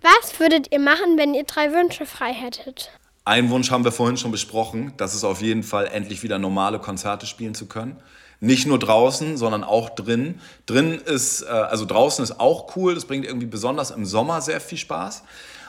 Was 0.00 0.38
würdet 0.38 0.72
ihr 0.72 0.80
machen, 0.80 1.16
wenn 1.16 1.34
ihr 1.34 1.44
drei 1.44 1.72
Wünsche 1.72 2.06
frei 2.06 2.32
hättet? 2.32 2.90
Einen 3.24 3.50
Wunsch 3.50 3.70
haben 3.70 3.84
wir 3.84 3.92
vorhin 3.92 4.16
schon 4.16 4.32
besprochen. 4.32 4.92
Das 4.96 5.14
ist 5.14 5.24
auf 5.24 5.40
jeden 5.42 5.62
Fall 5.62 5.86
endlich 5.86 6.22
wieder 6.22 6.38
normale 6.38 6.78
Konzerte 6.78 7.26
spielen 7.26 7.54
zu 7.54 7.66
können. 7.66 7.96
Nicht 8.44 8.66
nur 8.66 8.80
draußen, 8.80 9.36
sondern 9.36 9.62
auch 9.62 9.88
drin. 9.90 10.40
Drin 10.66 10.94
ist, 10.94 11.42
äh, 11.42 11.46
also 11.46 11.84
draußen 11.84 12.24
ist 12.24 12.40
auch 12.40 12.74
cool. 12.74 12.96
Das 12.96 13.04
bringt 13.04 13.24
irgendwie 13.24 13.46
besonders 13.46 13.92
im 13.92 14.04
Sommer 14.04 14.40
sehr 14.40 14.60
viel 14.60 14.78
Spaß. 14.78 15.22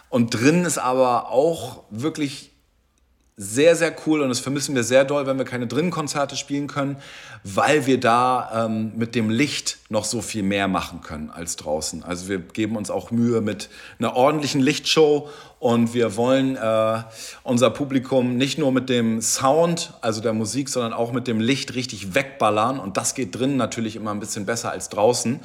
Und 0.10 0.34
drin 0.34 0.66
ist 0.66 0.80
aber 0.80 1.30
auch 1.30 1.84
wirklich 1.92 2.53
sehr, 3.36 3.76
sehr 3.76 3.96
cool 4.06 4.22
und 4.22 4.30
das 4.30 4.40
vermissen 4.40 4.76
wir 4.76 4.84
sehr 4.84 5.06
doll, 5.06 5.26
wenn 5.26 5.38
wir 5.38 5.46
keine 5.46 5.66
Drinnenkonzerte 5.66 6.36
spielen 6.36 6.68
können, 6.68 6.98
weil 7.44 7.88
wir 7.88 8.00
da 8.00 8.66
ähm, 8.66 8.92
mit 8.96 9.16
dem 9.16 9.32
Licht 9.32 9.80
noch 9.90 10.06
so 10.06 10.22
viel 10.22 10.44
mehr 10.44 10.68
machen 10.68 11.02
können 11.02 11.32
als 11.32 11.56
draußen. 11.56 12.04
Also 12.04 12.28
wir 12.28 12.40
geben 12.40 12.76
uns 12.76 12.92
auch 12.92 13.10
Mühe 13.10 13.42
mit 13.42 13.70
einer 13.98 14.16
ordentlichen 14.16 14.62
Lichtshow 14.62 15.30
und 15.58 15.96
wir 15.96 16.16
wollen 16.16 16.58
äh, 16.58 17.04
unser 17.42 17.72
Publikum 17.72 18.38
nicht 18.38 18.60
nur 18.60 18.72
mit 18.72 18.88
dem 18.90 19.20
Sound, 19.22 19.94
also 20.02 20.22
der 20.22 20.34
Musik, 20.34 20.70
sondern 20.70 20.94
auch 20.94 21.12
mit 21.12 21.28
dem 21.28 21.40
Licht 21.40 21.74
richtig 21.74 22.14
wegballern 22.14 22.80
und 22.80 22.98
das 22.98 23.16
geht 23.16 23.34
drinnen 23.34 23.58
natürlich 23.58 23.96
immer 23.96 24.12
ein 24.12 24.20
bisschen 24.20 24.46
besser 24.46 24.70
als 24.70 24.90
draußen. 24.90 25.40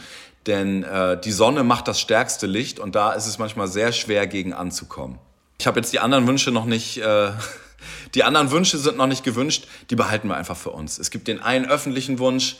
Denn 0.46 0.82
äh, 0.82 1.18
die 1.20 1.32
Sonne 1.32 1.64
macht 1.64 1.88
das 1.88 2.00
stärkste 2.00 2.46
Licht 2.46 2.80
und 2.80 2.94
da 2.94 3.12
ist 3.12 3.26
es 3.26 3.38
manchmal 3.38 3.68
sehr 3.68 3.92
schwer 3.92 4.26
gegen 4.26 4.52
anzukommen. 4.52 5.18
Ich 5.60 5.66
habe 5.66 5.80
jetzt 5.80 5.92
die 5.92 5.98
anderen 5.98 6.26
Wünsche 6.26 6.50
noch 6.50 6.64
nicht 6.66 6.98
äh, 6.98 7.30
die 8.14 8.24
anderen 8.24 8.50
Wünsche 8.50 8.78
sind 8.78 8.96
noch 8.96 9.06
nicht 9.06 9.24
gewünscht, 9.24 9.66
die 9.90 9.96
behalten 9.96 10.28
wir 10.28 10.36
einfach 10.36 10.56
für 10.56 10.70
uns. 10.70 10.98
Es 10.98 11.10
gibt 11.10 11.28
den 11.28 11.40
einen 11.40 11.66
öffentlichen 11.66 12.18
Wunsch, 12.18 12.56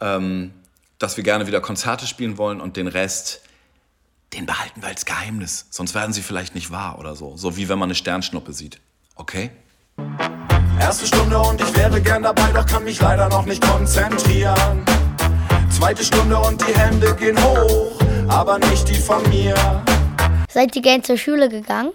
ähm, 0.00 0.52
dass 0.98 1.16
wir 1.16 1.24
gerne 1.24 1.46
wieder 1.46 1.60
Konzerte 1.60 2.06
spielen 2.06 2.38
wollen 2.38 2.60
und 2.60 2.76
den 2.76 2.86
Rest, 2.86 3.40
den 4.34 4.46
behalten 4.46 4.82
wir 4.82 4.88
als 4.88 5.04
Geheimnis. 5.04 5.66
Sonst 5.70 5.94
werden 5.94 6.12
sie 6.12 6.22
vielleicht 6.22 6.54
nicht 6.54 6.70
wahr 6.70 6.98
oder 6.98 7.16
so. 7.16 7.36
So 7.36 7.56
wie 7.56 7.68
wenn 7.68 7.78
man 7.78 7.88
eine 7.88 7.94
Sternschnuppe 7.94 8.52
sieht. 8.52 8.78
Okay? 9.16 9.50
Erste 10.78 11.06
Stunde 11.06 11.38
und 11.38 11.60
ich 11.60 11.76
wäre 11.76 12.00
gern 12.00 12.22
dabei, 12.22 12.50
doch 12.52 12.66
kann 12.66 12.84
mich 12.84 13.00
leider 13.00 13.28
noch 13.28 13.44
nicht 13.44 13.62
konzentrieren. 13.62 14.84
Zweite 15.70 16.04
Stunde 16.04 16.38
und 16.38 16.60
die 16.60 16.74
Hände 16.74 17.14
gehen 17.16 17.42
hoch, 17.42 18.00
aber 18.28 18.58
nicht 18.58 18.88
die 18.88 18.94
von 18.94 19.22
mir. 19.28 19.54
Seid 20.48 20.74
ihr 20.76 20.82
gern 20.82 21.02
zur 21.02 21.16
Schule 21.16 21.48
gegangen? 21.48 21.92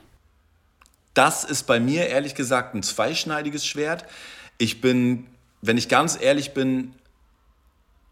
Das 1.16 1.44
ist 1.46 1.64
bei 1.64 1.80
mir 1.80 2.08
ehrlich 2.08 2.36
gesagt 2.36 2.76
ein 2.76 2.84
zweischneidiges 2.84 3.66
Schwert. 3.66 4.06
Ich 4.60 4.82
bin, 4.82 5.26
wenn 5.62 5.78
ich 5.78 5.90
ganz 5.90 6.20
ehrlich 6.22 6.54
bin, 6.54 6.94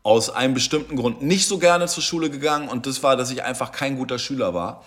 aus 0.04 0.30
einem 0.30 0.54
bestimmten 0.54 0.96
Grund 0.96 1.22
nicht 1.22 1.48
so 1.48 1.60
gerne 1.60 1.88
zur 1.88 2.02
Schule 2.02 2.30
gegangen 2.30 2.68
und 2.68 2.88
das 2.88 3.04
war, 3.04 3.16
dass 3.16 3.30
ich 3.30 3.44
einfach 3.44 3.72
kein 3.72 3.98
guter 3.98 4.20
Schüler 4.20 4.54
war. 4.54 4.84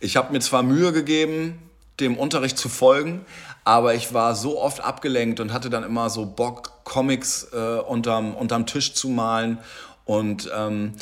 Ich 0.00 0.16
habe 0.16 0.32
mir 0.32 0.40
zwar 0.40 0.62
Mühe 0.62 0.92
gegeben, 0.92 1.58
dem 2.00 2.16
Unterricht 2.16 2.58
zu 2.58 2.68
folgen, 2.68 3.24
aber 3.64 3.94
ich 3.94 4.14
war 4.14 4.34
so 4.34 4.60
oft 4.60 4.80
abgelenkt 4.80 5.38
und 5.38 5.52
hatte 5.52 5.70
dann 5.70 5.84
immer 5.84 6.10
so 6.10 6.26
Bock, 6.26 6.84
Comics 6.84 7.48
äh, 7.52 7.56
unterm, 7.56 8.34
unterm 8.34 8.66
Tisch 8.66 8.94
zu 8.94 9.08
malen 9.08 9.58
und 10.04 10.50
ähm, 10.52 10.92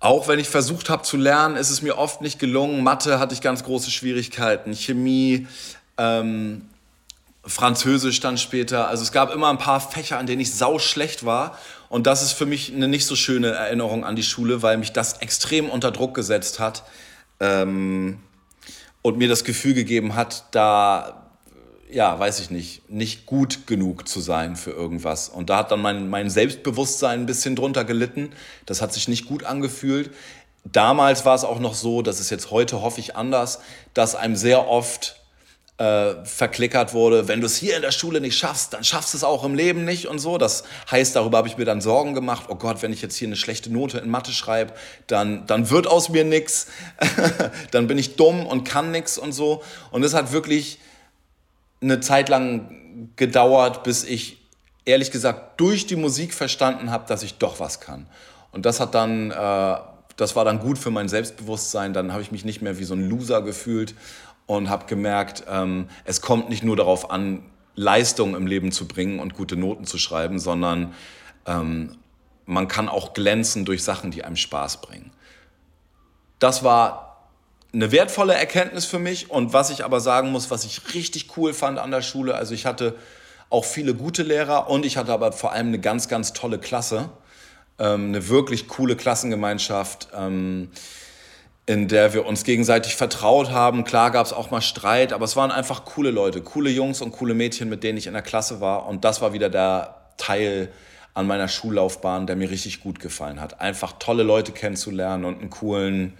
auch 0.00 0.28
wenn 0.28 0.38
ich 0.38 0.48
versucht 0.48 0.90
habe 0.90 1.02
zu 1.02 1.16
lernen, 1.16 1.56
ist 1.56 1.70
es 1.70 1.82
mir 1.82 1.96
oft 1.96 2.20
nicht 2.20 2.38
gelungen. 2.38 2.82
Mathe 2.82 3.18
hatte 3.18 3.34
ich 3.34 3.40
ganz 3.40 3.64
große 3.64 3.90
Schwierigkeiten, 3.90 4.74
Chemie, 4.74 5.46
ähm, 5.96 6.68
Französisch 7.46 8.20
dann 8.20 8.38
später. 8.38 8.88
Also 8.88 9.02
es 9.02 9.12
gab 9.12 9.32
immer 9.32 9.50
ein 9.50 9.58
paar 9.58 9.80
Fächer, 9.80 10.18
an 10.18 10.26
denen 10.26 10.40
ich 10.40 10.54
sau 10.54 10.78
schlecht 10.78 11.24
war. 11.24 11.58
Und 11.88 12.06
das 12.06 12.22
ist 12.22 12.32
für 12.32 12.46
mich 12.46 12.72
eine 12.72 12.88
nicht 12.88 13.06
so 13.06 13.16
schöne 13.16 13.48
Erinnerung 13.48 14.04
an 14.04 14.16
die 14.16 14.22
Schule, 14.22 14.62
weil 14.62 14.78
mich 14.78 14.92
das 14.92 15.18
extrem 15.18 15.68
unter 15.68 15.90
Druck 15.90 16.14
gesetzt 16.14 16.58
hat 16.58 16.84
ähm, 17.40 18.18
und 19.02 19.18
mir 19.18 19.28
das 19.28 19.44
Gefühl 19.44 19.74
gegeben 19.74 20.14
hat, 20.14 20.44
da 20.52 21.23
ja, 21.94 22.18
weiß 22.18 22.40
ich 22.40 22.50
nicht, 22.50 22.90
nicht 22.90 23.24
gut 23.24 23.68
genug 23.68 24.08
zu 24.08 24.20
sein 24.20 24.56
für 24.56 24.72
irgendwas. 24.72 25.28
Und 25.28 25.48
da 25.48 25.58
hat 25.58 25.70
dann 25.70 25.80
mein, 25.80 26.08
mein 26.10 26.28
Selbstbewusstsein 26.28 27.20
ein 27.20 27.26
bisschen 27.26 27.54
drunter 27.54 27.84
gelitten. 27.84 28.32
Das 28.66 28.82
hat 28.82 28.92
sich 28.92 29.06
nicht 29.06 29.26
gut 29.26 29.44
angefühlt. 29.44 30.10
Damals 30.64 31.24
war 31.24 31.36
es 31.36 31.44
auch 31.44 31.60
noch 31.60 31.74
so, 31.74 32.02
das 32.02 32.18
ist 32.18 32.30
jetzt 32.30 32.50
heute 32.50 32.82
hoffe 32.82 32.98
ich 32.98 33.14
anders, 33.14 33.60
dass 33.92 34.16
einem 34.16 34.34
sehr 34.34 34.66
oft 34.66 35.20
äh, 35.78 36.24
verklickert 36.24 36.94
wurde, 36.94 37.28
wenn 37.28 37.40
du 37.40 37.46
es 37.46 37.56
hier 37.56 37.76
in 37.76 37.82
der 37.82 37.90
Schule 37.92 38.20
nicht 38.20 38.38
schaffst, 38.38 38.72
dann 38.72 38.82
schaffst 38.82 39.12
du 39.12 39.18
es 39.18 39.24
auch 39.24 39.44
im 39.44 39.54
Leben 39.54 39.84
nicht 39.84 40.08
und 40.08 40.18
so. 40.18 40.38
Das 40.38 40.64
heißt, 40.90 41.14
darüber 41.14 41.38
habe 41.38 41.48
ich 41.48 41.58
mir 41.58 41.64
dann 41.64 41.80
Sorgen 41.80 42.14
gemacht, 42.14 42.46
oh 42.48 42.56
Gott, 42.56 42.82
wenn 42.82 42.92
ich 42.92 43.02
jetzt 43.02 43.16
hier 43.16 43.28
eine 43.28 43.36
schlechte 43.36 43.72
Note 43.72 43.98
in 43.98 44.10
Mathe 44.10 44.32
schreibe, 44.32 44.72
dann, 45.06 45.46
dann 45.46 45.70
wird 45.70 45.86
aus 45.86 46.08
mir 46.08 46.24
nichts, 46.24 46.68
dann 47.70 47.86
bin 47.86 47.98
ich 47.98 48.16
dumm 48.16 48.46
und 48.46 48.64
kann 48.64 48.90
nichts 48.90 49.16
und 49.16 49.32
so. 49.32 49.62
Und 49.90 50.02
es 50.02 50.14
hat 50.14 50.32
wirklich 50.32 50.78
eine 51.84 52.00
Zeit 52.00 52.28
lang 52.28 53.10
gedauert, 53.16 53.82
bis 53.82 54.04
ich 54.04 54.38
ehrlich 54.84 55.10
gesagt 55.10 55.60
durch 55.60 55.86
die 55.86 55.96
Musik 55.96 56.34
verstanden 56.34 56.90
habe, 56.90 57.06
dass 57.06 57.22
ich 57.22 57.38
doch 57.38 57.60
was 57.60 57.80
kann. 57.80 58.06
Und 58.52 58.66
das 58.66 58.80
hat 58.80 58.94
dann, 58.94 59.30
äh, 59.30 59.76
das 60.16 60.36
war 60.36 60.44
dann 60.44 60.60
gut 60.60 60.78
für 60.78 60.90
mein 60.90 61.08
Selbstbewusstsein. 61.08 61.92
Dann 61.92 62.12
habe 62.12 62.22
ich 62.22 62.32
mich 62.32 62.44
nicht 62.44 62.62
mehr 62.62 62.78
wie 62.78 62.84
so 62.84 62.94
ein 62.94 63.08
Loser 63.08 63.42
gefühlt 63.42 63.94
und 64.46 64.68
habe 64.68 64.86
gemerkt, 64.86 65.44
ähm, 65.48 65.88
es 66.04 66.20
kommt 66.20 66.48
nicht 66.48 66.62
nur 66.62 66.76
darauf 66.76 67.10
an, 67.10 67.42
Leistung 67.76 68.36
im 68.36 68.46
Leben 68.46 68.70
zu 68.70 68.86
bringen 68.86 69.18
und 69.18 69.34
gute 69.34 69.56
Noten 69.56 69.84
zu 69.84 69.98
schreiben, 69.98 70.38
sondern 70.38 70.94
ähm, 71.46 71.96
man 72.46 72.68
kann 72.68 72.88
auch 72.88 73.14
glänzen 73.14 73.64
durch 73.64 73.82
Sachen, 73.82 74.10
die 74.10 74.22
einem 74.22 74.36
Spaß 74.36 74.80
bringen. 74.80 75.10
Das 76.38 76.62
war 76.62 77.13
eine 77.74 77.92
wertvolle 77.92 78.34
Erkenntnis 78.34 78.86
für 78.86 78.98
mich. 78.98 79.30
Und 79.30 79.52
was 79.52 79.70
ich 79.70 79.84
aber 79.84 80.00
sagen 80.00 80.30
muss, 80.30 80.50
was 80.50 80.64
ich 80.64 80.94
richtig 80.94 81.36
cool 81.36 81.52
fand 81.52 81.78
an 81.78 81.90
der 81.90 82.02
Schule, 82.02 82.34
also 82.34 82.54
ich 82.54 82.66
hatte 82.66 82.94
auch 83.50 83.64
viele 83.64 83.94
gute 83.94 84.22
Lehrer 84.22 84.70
und 84.70 84.86
ich 84.86 84.96
hatte 84.96 85.12
aber 85.12 85.32
vor 85.32 85.52
allem 85.52 85.68
eine 85.68 85.78
ganz, 85.78 86.08
ganz 86.08 86.32
tolle 86.32 86.58
Klasse. 86.58 87.10
Ähm, 87.78 88.08
eine 88.08 88.28
wirklich 88.28 88.68
coole 88.68 88.96
Klassengemeinschaft, 88.96 90.08
ähm, 90.16 90.70
in 91.66 91.88
der 91.88 92.14
wir 92.14 92.26
uns 92.26 92.44
gegenseitig 92.44 92.94
vertraut 92.94 93.50
haben. 93.50 93.84
Klar 93.84 94.10
gab 94.10 94.26
es 94.26 94.32
auch 94.32 94.50
mal 94.50 94.60
Streit, 94.60 95.12
aber 95.12 95.24
es 95.24 95.34
waren 95.34 95.50
einfach 95.50 95.84
coole 95.84 96.10
Leute, 96.10 96.42
coole 96.42 96.70
Jungs 96.70 97.00
und 97.00 97.12
coole 97.12 97.34
Mädchen, 97.34 97.68
mit 97.68 97.82
denen 97.82 97.98
ich 97.98 98.06
in 98.06 98.12
der 98.12 98.22
Klasse 98.22 98.60
war. 98.60 98.86
Und 98.86 99.04
das 99.04 99.20
war 99.20 99.32
wieder 99.32 99.50
der 99.50 99.94
Teil 100.16 100.70
an 101.14 101.26
meiner 101.26 101.48
Schullaufbahn, 101.48 102.26
der 102.26 102.36
mir 102.36 102.50
richtig 102.50 102.80
gut 102.80 103.00
gefallen 103.00 103.40
hat. 103.40 103.60
Einfach 103.60 103.94
tolle 103.98 104.24
Leute 104.24 104.52
kennenzulernen 104.52 105.24
und 105.24 105.40
einen 105.40 105.50
coolen, 105.50 106.14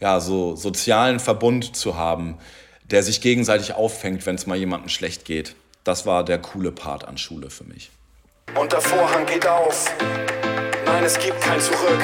ja, 0.00 0.20
so 0.20 0.56
sozialen 0.56 1.20
Verbund 1.20 1.76
zu 1.76 1.96
haben, 1.96 2.38
der 2.84 3.02
sich 3.02 3.20
gegenseitig 3.20 3.74
auffängt, 3.74 4.26
wenn 4.26 4.36
es 4.36 4.46
mal 4.46 4.56
jemandem 4.56 4.88
schlecht 4.88 5.24
geht. 5.24 5.54
Das 5.84 6.06
war 6.06 6.24
der 6.24 6.38
coole 6.38 6.72
Part 6.72 7.06
an 7.06 7.18
Schule 7.18 7.50
für 7.50 7.64
mich. 7.64 7.90
Und 8.58 8.72
der 8.72 8.80
Vorhang 8.80 9.26
geht 9.26 9.46
auf. 9.46 9.94
Nein, 10.84 11.04
es 11.04 11.18
gibt 11.18 11.40
kein 11.40 11.60
Zurück. 11.60 12.00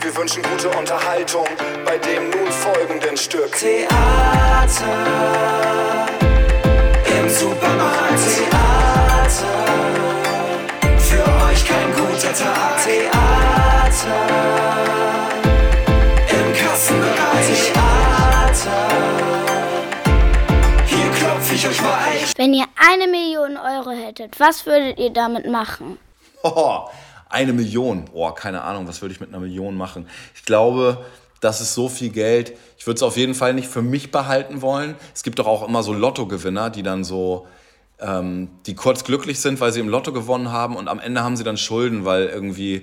Wir 0.00 0.16
wünschen 0.16 0.42
gute 0.42 0.68
Unterhaltung 0.70 1.46
bei 1.84 1.96
dem 1.98 2.30
nun 2.30 2.50
folgenden 2.50 3.16
Stück. 3.16 3.56
Theater 3.56 3.88
im 7.18 7.28
Supermarkt. 7.28 8.18
Theater 8.36 9.64
für 10.98 11.24
euch 11.46 11.64
kein 11.64 11.92
guter 11.94 12.34
Tag. 12.34 12.84
Theater 12.84 14.73
Wenn 22.36 22.52
ihr 22.52 22.64
eine 22.76 23.06
Million 23.06 23.56
Euro 23.56 23.90
hättet, 23.90 24.40
was 24.40 24.66
würdet 24.66 24.98
ihr 24.98 25.10
damit 25.10 25.48
machen? 25.48 25.98
Oh, 26.42 26.80
eine 27.28 27.52
Million. 27.52 28.04
Oh, 28.12 28.30
keine 28.32 28.62
Ahnung, 28.62 28.88
was 28.88 29.00
würde 29.00 29.14
ich 29.14 29.20
mit 29.20 29.28
einer 29.28 29.40
Million 29.40 29.76
machen? 29.76 30.08
Ich 30.34 30.44
glaube, 30.44 31.04
das 31.40 31.60
ist 31.60 31.74
so 31.74 31.88
viel 31.88 32.10
Geld. 32.10 32.56
Ich 32.76 32.86
würde 32.86 32.96
es 32.96 33.02
auf 33.02 33.16
jeden 33.16 33.34
Fall 33.34 33.54
nicht 33.54 33.68
für 33.68 33.82
mich 33.82 34.10
behalten 34.10 34.62
wollen. 34.62 34.96
Es 35.14 35.22
gibt 35.22 35.38
doch 35.38 35.46
auch 35.46 35.66
immer 35.66 35.82
so 35.82 35.92
Lottogewinner, 35.92 36.70
die 36.70 36.82
dann 36.82 37.04
so, 37.04 37.46
ähm, 38.00 38.50
die 38.66 38.74
kurz 38.74 39.04
glücklich 39.04 39.40
sind, 39.40 39.60
weil 39.60 39.72
sie 39.72 39.80
im 39.80 39.88
Lotto 39.88 40.12
gewonnen 40.12 40.50
haben 40.50 40.74
und 40.76 40.88
am 40.88 40.98
Ende 40.98 41.22
haben 41.22 41.36
sie 41.36 41.44
dann 41.44 41.56
Schulden, 41.56 42.04
weil 42.04 42.26
irgendwie, 42.26 42.82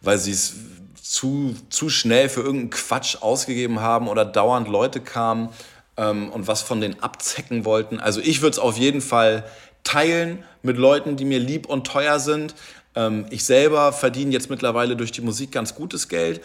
weil 0.00 0.18
sie 0.18 0.32
es 0.32 0.54
zu, 1.00 1.54
zu 1.70 1.88
schnell 1.88 2.28
für 2.28 2.40
irgendeinen 2.40 2.70
Quatsch 2.70 3.16
ausgegeben 3.20 3.80
haben 3.80 4.08
oder 4.08 4.24
dauernd 4.24 4.68
Leute 4.68 5.00
kamen 5.00 5.50
ähm, 5.98 6.30
und 6.30 6.46
was 6.46 6.62
von 6.62 6.80
denen 6.80 7.02
abzecken 7.02 7.66
wollten. 7.66 8.00
Also 8.00 8.20
ich 8.20 8.40
würde 8.40 8.52
es 8.52 8.58
auf 8.58 8.78
jeden 8.78 9.02
Fall 9.02 9.44
teilen 9.84 10.42
mit 10.62 10.78
Leuten, 10.78 11.16
die 11.16 11.26
mir 11.26 11.38
lieb 11.38 11.66
und 11.66 11.86
teuer 11.86 12.18
sind. 12.18 12.54
Ähm, 12.94 13.26
ich 13.28 13.44
selber 13.44 13.92
verdiene 13.92 14.32
jetzt 14.32 14.48
mittlerweile 14.48 14.96
durch 14.96 15.12
die 15.12 15.20
Musik 15.20 15.52
ganz 15.52 15.74
gutes 15.74 16.08
Geld 16.08 16.40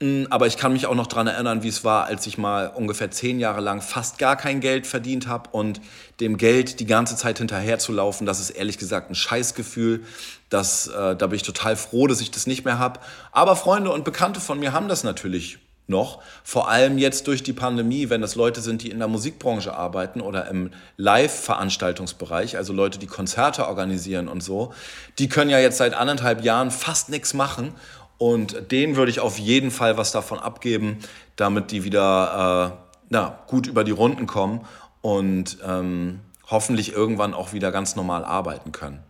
Mm, 0.00 0.24
aber 0.28 0.46
ich 0.46 0.58
kann 0.58 0.74
mich 0.74 0.86
auch 0.86 0.94
noch 0.94 1.06
daran 1.06 1.26
erinnern, 1.26 1.62
wie 1.62 1.68
es 1.68 1.82
war, 1.82 2.04
als 2.04 2.26
ich 2.26 2.36
mal 2.36 2.68
ungefähr 2.68 3.10
zehn 3.10 3.40
Jahre 3.40 3.62
lang 3.62 3.80
fast 3.80 4.18
gar 4.18 4.36
kein 4.36 4.60
Geld 4.60 4.86
verdient 4.86 5.26
habe 5.26 5.48
und 5.52 5.80
dem 6.20 6.36
Geld 6.36 6.80
die 6.80 6.86
ganze 6.86 7.16
Zeit 7.16 7.38
hinterherzulaufen, 7.38 8.26
das 8.26 8.38
ist 8.38 8.50
ehrlich 8.50 8.76
gesagt 8.76 9.10
ein 9.10 9.14
Scheißgefühl. 9.14 10.04
Das, 10.50 10.88
äh, 10.88 11.16
da 11.16 11.26
bin 11.26 11.36
ich 11.36 11.42
total 11.42 11.76
froh, 11.76 12.06
dass 12.06 12.20
ich 12.20 12.30
das 12.30 12.46
nicht 12.46 12.64
mehr 12.64 12.78
habe. 12.78 13.00
Aber 13.32 13.56
Freunde 13.56 13.90
und 13.90 14.04
Bekannte 14.04 14.40
von 14.40 14.60
mir 14.60 14.72
haben 14.72 14.88
das 14.88 15.02
natürlich 15.02 15.58
noch. 15.88 16.22
Vor 16.42 16.68
allem 16.68 16.98
jetzt 16.98 17.26
durch 17.26 17.42
die 17.42 17.52
Pandemie, 17.52 18.10
wenn 18.10 18.20
das 18.20 18.34
Leute 18.34 18.60
sind, 18.60 18.82
die 18.82 18.90
in 18.90 18.98
der 18.98 19.08
Musikbranche 19.08 19.74
arbeiten 19.74 20.20
oder 20.20 20.48
im 20.48 20.70
Live-Veranstaltungsbereich, 20.96 22.56
also 22.56 22.72
Leute, 22.72 22.98
die 22.98 23.06
Konzerte 23.06 23.66
organisieren 23.68 24.28
und 24.28 24.42
so, 24.42 24.72
die 25.18 25.28
können 25.28 25.50
ja 25.50 25.58
jetzt 25.58 25.78
seit 25.78 25.94
anderthalb 25.94 26.42
Jahren 26.42 26.70
fast 26.70 27.08
nichts 27.08 27.34
machen. 27.34 27.72
Und 28.18 28.72
denen 28.72 28.96
würde 28.96 29.10
ich 29.10 29.20
auf 29.20 29.38
jeden 29.38 29.70
Fall 29.70 29.98
was 29.98 30.10
davon 30.10 30.38
abgeben, 30.38 30.98
damit 31.36 31.70
die 31.70 31.84
wieder 31.84 32.72
äh, 32.72 32.86
na, 33.10 33.38
gut 33.46 33.66
über 33.66 33.84
die 33.84 33.90
Runden 33.90 34.26
kommen 34.26 34.62
und 35.02 35.58
ähm, 35.64 36.20
hoffentlich 36.48 36.92
irgendwann 36.92 37.34
auch 37.34 37.52
wieder 37.52 37.72
ganz 37.72 37.94
normal 37.94 38.24
arbeiten 38.24 38.72
können. 38.72 39.00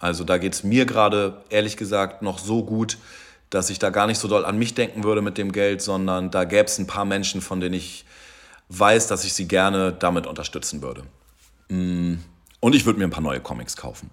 Also 0.00 0.24
da 0.24 0.38
geht 0.38 0.54
es 0.54 0.64
mir 0.64 0.86
gerade, 0.86 1.42
ehrlich 1.50 1.76
gesagt, 1.76 2.22
noch 2.22 2.38
so 2.38 2.64
gut, 2.64 2.98
dass 3.50 3.70
ich 3.70 3.78
da 3.78 3.90
gar 3.90 4.06
nicht 4.06 4.18
so 4.18 4.28
doll 4.28 4.44
an 4.44 4.58
mich 4.58 4.74
denken 4.74 5.04
würde 5.04 5.22
mit 5.22 5.38
dem 5.38 5.52
Geld, 5.52 5.82
sondern 5.82 6.30
da 6.30 6.44
gäbe 6.44 6.64
es 6.64 6.78
ein 6.78 6.86
paar 6.86 7.04
Menschen, 7.04 7.40
von 7.40 7.60
denen 7.60 7.74
ich 7.74 8.04
weiß, 8.68 9.06
dass 9.06 9.24
ich 9.24 9.32
sie 9.32 9.48
gerne 9.48 9.92
damit 9.92 10.26
unterstützen 10.26 10.82
würde. 10.82 11.04
Mm. 11.68 12.16
Und 12.60 12.74
ich 12.74 12.84
würde 12.84 12.98
mir 12.98 13.06
ein 13.06 13.10
paar 13.10 13.22
neue 13.22 13.40
Comics 13.40 13.76
kaufen. 13.76 14.10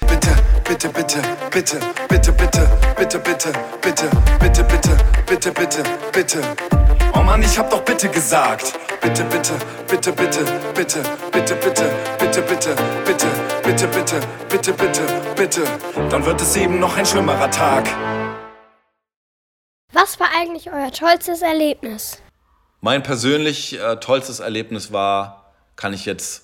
Bitte, 0.00 0.36
bitte, 0.64 0.88
bitte, 0.88 1.22
bitte, 1.50 1.80
bitte, 2.08 2.32
bitte, 2.32 2.74
bitte, 2.96 3.18
bitte, 3.18 3.52
bitte, 3.80 4.10
bitte, 4.40 4.64
bitte, 4.64 4.96
bitte, 5.26 5.52
bitte, 5.52 5.82
bitte. 6.12 6.40
Oh 7.14 7.22
Mann, 7.22 7.42
ich 7.42 7.58
hab 7.58 7.70
doch 7.70 7.82
bitte 7.84 8.08
gesagt. 8.08 8.74
Bitte, 9.00 9.24
bitte, 9.24 9.54
bitte, 9.88 10.12
bitte, 10.12 10.44
bitte, 10.74 11.02
bitte, 11.32 11.54
bitte, 11.54 11.90
bitte, 12.18 12.42
bitte, 12.42 12.76
bitte, 13.06 13.53
bitte, 13.64 13.88
bitte, 13.88 14.20
bitte, 14.48 14.72
bitte, 14.72 15.02
bitte. 15.36 15.64
Dann 16.10 16.24
wird 16.24 16.40
es 16.40 16.54
eben 16.56 16.78
noch 16.78 16.96
ein 16.96 17.06
schlimmerer 17.06 17.50
Tag. 17.50 17.88
Was 19.92 20.20
war 20.20 20.28
eigentlich 20.36 20.70
euer 20.70 20.90
tollstes 20.92 21.42
Erlebnis? 21.42 22.20
Mein 22.80 23.02
persönlich 23.02 23.80
äh, 23.80 23.96
tollstes 23.96 24.40
Erlebnis 24.40 24.92
war, 24.92 25.54
kann 25.76 25.94
ich 25.94 26.04
jetzt 26.04 26.42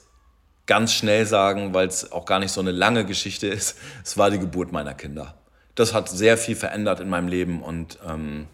ganz 0.66 0.92
schnell 0.94 1.26
sagen, 1.26 1.74
weil 1.74 1.88
es 1.88 2.10
auch 2.12 2.24
gar 2.24 2.38
nicht 2.38 2.52
so 2.52 2.60
eine 2.60 2.70
lange 2.70 3.04
Geschichte 3.04 3.46
ist, 3.46 3.76
es 4.04 4.16
war 4.16 4.30
die 4.30 4.38
Geburt 4.38 4.72
meiner 4.72 4.94
Kinder. 4.94 5.34
Das 5.74 5.92
hat 5.92 6.08
sehr 6.08 6.38
viel 6.38 6.56
verändert 6.56 7.00
in 7.00 7.08
meinem 7.08 7.28
Leben 7.28 7.62
und 7.62 7.98
ähm, 8.08 8.46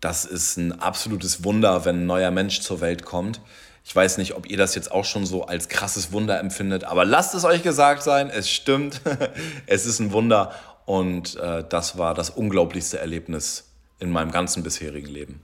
das 0.00 0.24
ist 0.24 0.56
ein 0.56 0.80
absolutes 0.80 1.44
Wunder, 1.44 1.84
wenn 1.84 2.02
ein 2.02 2.06
neuer 2.06 2.30
Mensch 2.30 2.60
zur 2.60 2.80
Welt 2.80 3.04
kommt. 3.04 3.40
Ich 3.84 3.96
weiß 3.96 4.18
nicht, 4.18 4.34
ob 4.34 4.48
ihr 4.48 4.56
das 4.56 4.74
jetzt 4.74 4.92
auch 4.92 5.04
schon 5.04 5.26
so 5.26 5.44
als 5.46 5.68
krasses 5.68 6.12
Wunder 6.12 6.38
empfindet, 6.38 6.84
aber 6.84 7.04
lasst 7.04 7.34
es 7.34 7.44
euch 7.44 7.62
gesagt 7.62 8.02
sein, 8.02 8.30
es 8.30 8.50
stimmt, 8.50 9.00
es 9.66 9.86
ist 9.86 9.98
ein 10.00 10.12
Wunder 10.12 10.54
und 10.84 11.36
äh, 11.36 11.64
das 11.68 11.98
war 11.98 12.14
das 12.14 12.30
unglaublichste 12.30 12.98
Erlebnis 12.98 13.70
in 13.98 14.10
meinem 14.10 14.30
ganzen 14.30 14.62
bisherigen 14.62 15.08
Leben. 15.08 15.40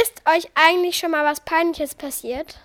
Ist 0.00 0.22
euch 0.26 0.50
eigentlich 0.54 0.98
schon 0.98 1.10
mal 1.10 1.24
was 1.24 1.40
Peinliches 1.40 1.94
passiert? 1.94 2.58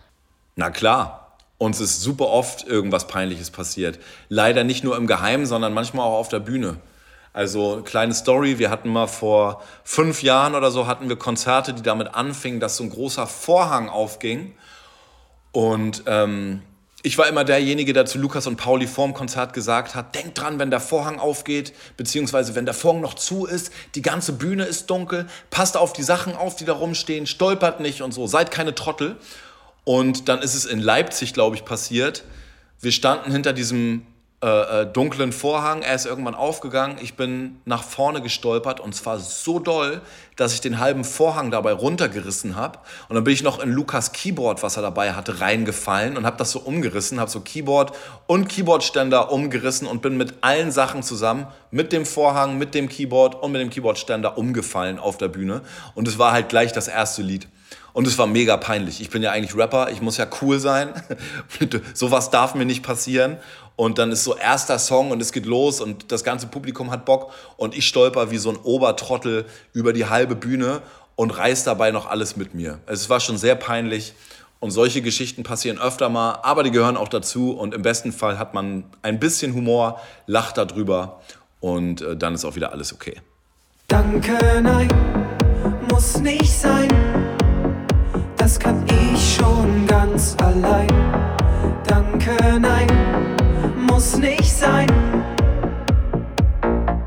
Na 0.55 0.69
klar, 0.69 1.37
uns 1.57 1.79
ist 1.79 2.01
super 2.01 2.27
oft 2.27 2.67
irgendwas 2.67 3.07
Peinliches 3.07 3.51
passiert. 3.51 3.99
Leider 4.29 4.63
nicht 4.63 4.83
nur 4.83 4.97
im 4.97 5.07
Geheimen, 5.07 5.45
sondern 5.45 5.73
manchmal 5.73 6.05
auch 6.05 6.17
auf 6.17 6.29
der 6.29 6.39
Bühne. 6.39 6.77
Also 7.33 7.81
kleine 7.83 8.13
Story, 8.13 8.59
wir 8.59 8.69
hatten 8.69 8.89
mal 8.89 9.07
vor 9.07 9.61
fünf 9.83 10.21
Jahren 10.21 10.55
oder 10.55 10.71
so 10.71 10.87
hatten 10.87 11.07
wir 11.07 11.15
Konzerte, 11.15 11.73
die 11.73 11.81
damit 11.81 12.13
anfingen, 12.13 12.59
dass 12.59 12.77
so 12.77 12.83
ein 12.83 12.89
großer 12.89 13.27
Vorhang 13.27 13.89
aufging. 13.89 14.53
Und 15.51 16.03
ähm, 16.05 16.61
ich 17.03 17.17
war 17.17 17.27
immer 17.27 17.43
derjenige, 17.43 17.93
der 17.93 18.05
zu 18.05 18.19
Lukas 18.19 18.45
und 18.45 18.57
Pauli 18.57 18.85
vorm 18.85 19.13
Konzert 19.13 19.53
gesagt 19.53 19.95
hat, 19.95 20.13
denkt 20.13 20.39
dran, 20.39 20.59
wenn 20.59 20.69
der 20.69 20.79
Vorhang 20.79 21.19
aufgeht, 21.19 21.73
beziehungsweise 21.97 22.53
wenn 22.53 22.65
der 22.65 22.75
Vorhang 22.75 23.01
noch 23.01 23.15
zu 23.15 23.45
ist, 23.45 23.71
die 23.95 24.03
ganze 24.03 24.33
Bühne 24.33 24.65
ist 24.65 24.89
dunkel, 24.89 25.27
passt 25.49 25.77
auf 25.77 25.93
die 25.93 26.03
Sachen 26.03 26.35
auf, 26.35 26.55
die 26.55 26.65
da 26.65 26.73
rumstehen, 26.73 27.25
stolpert 27.25 27.79
nicht 27.79 28.01
und 28.01 28.13
so, 28.13 28.27
seid 28.27 28.51
keine 28.51 28.75
Trottel. 28.75 29.17
Und 29.83 30.29
dann 30.29 30.39
ist 30.39 30.53
es 30.53 30.65
in 30.65 30.79
Leipzig, 30.79 31.33
glaube 31.33 31.55
ich, 31.55 31.65
passiert. 31.65 32.23
Wir 32.79 32.91
standen 32.91 33.31
hinter 33.31 33.53
diesem 33.53 34.05
äh, 34.43 34.81
äh, 34.81 34.85
dunklen 34.87 35.33
Vorhang. 35.33 35.83
Er 35.83 35.93
ist 35.93 36.07
irgendwann 36.07 36.33
aufgegangen. 36.33 36.97
Ich 36.99 37.15
bin 37.15 37.61
nach 37.65 37.83
vorne 37.83 38.23
gestolpert 38.23 38.79
und 38.79 38.95
zwar 38.95 39.19
so 39.19 39.59
doll, 39.59 40.01
dass 40.35 40.55
ich 40.55 40.61
den 40.61 40.79
halben 40.79 41.03
Vorhang 41.03 41.51
dabei 41.51 41.73
runtergerissen 41.73 42.55
habe. 42.55 42.79
Und 43.07 43.13
dann 43.13 43.23
bin 43.23 43.35
ich 43.35 43.43
noch 43.43 43.59
in 43.59 43.69
Lukas 43.69 44.13
Keyboard, 44.13 44.63
was 44.63 44.77
er 44.77 44.81
dabei 44.81 45.13
hatte, 45.13 45.41
reingefallen 45.41 46.17
und 46.17 46.25
habe 46.25 46.37
das 46.37 46.49
so 46.49 46.59
umgerissen, 46.59 47.19
habe 47.19 47.29
so 47.29 47.41
Keyboard 47.41 47.95
und 48.25 48.49
Keyboardständer 48.49 49.31
umgerissen 49.31 49.85
und 49.85 50.01
bin 50.01 50.17
mit 50.17 50.33
allen 50.41 50.71
Sachen 50.71 51.03
zusammen, 51.03 51.45
mit 51.69 51.93
dem 51.93 52.07
Vorhang, 52.07 52.57
mit 52.57 52.73
dem 52.73 52.89
Keyboard 52.89 53.35
und 53.43 53.51
mit 53.51 53.61
dem 53.61 53.69
Keyboardständer 53.69 54.39
umgefallen 54.39 54.97
auf 54.97 55.19
der 55.19 55.27
Bühne. 55.27 55.61
Und 55.93 56.07
es 56.07 56.17
war 56.17 56.31
halt 56.31 56.49
gleich 56.49 56.71
das 56.73 56.87
erste 56.87 57.21
Lied. 57.21 57.47
Und 57.93 58.07
es 58.07 58.17
war 58.17 58.27
mega 58.27 58.57
peinlich. 58.57 59.01
Ich 59.01 59.09
bin 59.09 59.21
ja 59.21 59.31
eigentlich 59.31 59.55
Rapper, 59.55 59.91
ich 59.91 60.01
muss 60.01 60.17
ja 60.17 60.25
cool 60.41 60.59
sein. 60.59 60.89
Sowas 61.93 62.29
darf 62.29 62.55
mir 62.55 62.65
nicht 62.65 62.83
passieren. 62.83 63.37
Und 63.81 63.97
dann 63.97 64.11
ist 64.11 64.23
so 64.23 64.35
erster 64.35 64.77
Song 64.77 65.09
und 65.09 65.19
es 65.23 65.31
geht 65.31 65.47
los 65.47 65.81
und 65.81 66.11
das 66.11 66.23
ganze 66.23 66.45
Publikum 66.45 66.91
hat 66.91 67.03
Bock 67.03 67.31
und 67.57 67.75
ich 67.75 67.87
stolper 67.87 68.29
wie 68.29 68.37
so 68.37 68.51
ein 68.51 68.57
Obertrottel 68.57 69.47
über 69.73 69.91
die 69.91 70.05
halbe 70.05 70.35
Bühne 70.35 70.83
und 71.15 71.31
reiß 71.31 71.63
dabei 71.63 71.89
noch 71.89 72.07
alles 72.07 72.37
mit 72.37 72.53
mir. 72.53 72.77
Es 72.85 73.09
war 73.09 73.19
schon 73.19 73.39
sehr 73.39 73.55
peinlich 73.55 74.13
und 74.59 74.69
solche 74.69 75.01
Geschichten 75.01 75.41
passieren 75.41 75.79
öfter 75.79 76.09
mal, 76.09 76.41
aber 76.43 76.61
die 76.61 76.69
gehören 76.69 76.95
auch 76.95 77.07
dazu 77.07 77.53
und 77.53 77.73
im 77.73 77.81
besten 77.81 78.11
Fall 78.11 78.37
hat 78.37 78.53
man 78.53 78.83
ein 79.01 79.19
bisschen 79.19 79.55
Humor, 79.55 79.99
lacht 80.27 80.59
darüber 80.59 81.19
und 81.59 82.03
äh, 82.03 82.15
dann 82.15 82.35
ist 82.35 82.45
auch 82.45 82.55
wieder 82.55 82.73
alles 82.73 82.93
okay. 82.93 83.19
Danke, 83.87 84.61
nein, 84.61 84.89
muss 85.89 86.19
nicht 86.19 86.53
sein. 86.53 86.87
Das 88.37 88.59
kann 88.59 88.85
ich 88.85 89.37
schon 89.37 89.87
ganz 89.87 90.37
allein. 90.37 90.87
Danke, 91.87 92.59
nein 92.59 93.40
muss 94.01 94.17
nicht 94.17 94.51
sein. 94.51 94.87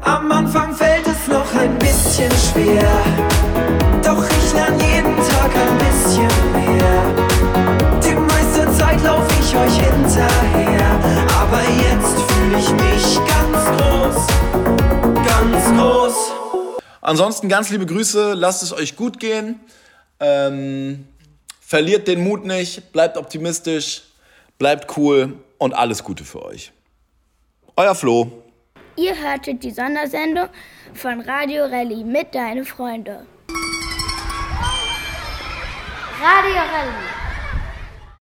Am 0.02 0.30
Anfang 0.30 0.72
fällt 0.76 1.04
es 1.08 1.26
noch 1.26 1.52
ein 1.56 1.76
bisschen 1.80 2.30
schwer, 2.30 2.88
doch 4.00 4.24
ich 4.24 4.52
lerne 4.52 4.80
jeden 4.80 5.16
Tag 5.16 5.50
ein 5.56 5.78
bisschen 5.78 6.52
mehr. 6.52 7.02
Die 8.00 8.14
meiste 8.14 8.72
Zeit 8.78 9.02
laufe 9.02 9.28
ich 9.40 9.56
euch 9.56 9.76
hinterher, 9.84 10.86
aber 11.40 11.62
jetzt 11.82 12.16
fühle 12.30 12.58
ich 12.58 12.70
mich 12.70 13.18
ganz 13.26 13.58
groß, 13.74 14.26
ganz 15.26 15.76
groß. 15.76 16.14
Ansonsten 17.00 17.48
ganz 17.48 17.70
liebe 17.70 17.86
Grüße, 17.86 18.34
lasst 18.34 18.62
es 18.62 18.72
euch 18.72 18.94
gut 18.94 19.18
gehen. 19.18 19.58
Ähm, 20.20 21.08
verliert 21.60 22.06
den 22.06 22.22
Mut 22.22 22.44
nicht, 22.44 22.92
bleibt 22.92 23.16
optimistisch, 23.16 24.02
bleibt 24.58 24.96
cool 24.96 25.32
und 25.58 25.72
alles 25.72 26.04
Gute 26.04 26.24
für 26.24 26.44
euch. 26.44 26.70
Euer 27.76 27.94
Flo. 27.96 28.30
Ihr 28.96 29.20
hörtet 29.20 29.64
die 29.64 29.72
Sondersendung 29.72 30.48
von 30.92 31.20
Radio 31.22 31.64
Rallye 31.64 32.04
mit 32.04 32.32
deine 32.32 32.64
Freunde. 32.64 33.26
Radio 36.20 36.60
Rallye. 36.60 37.13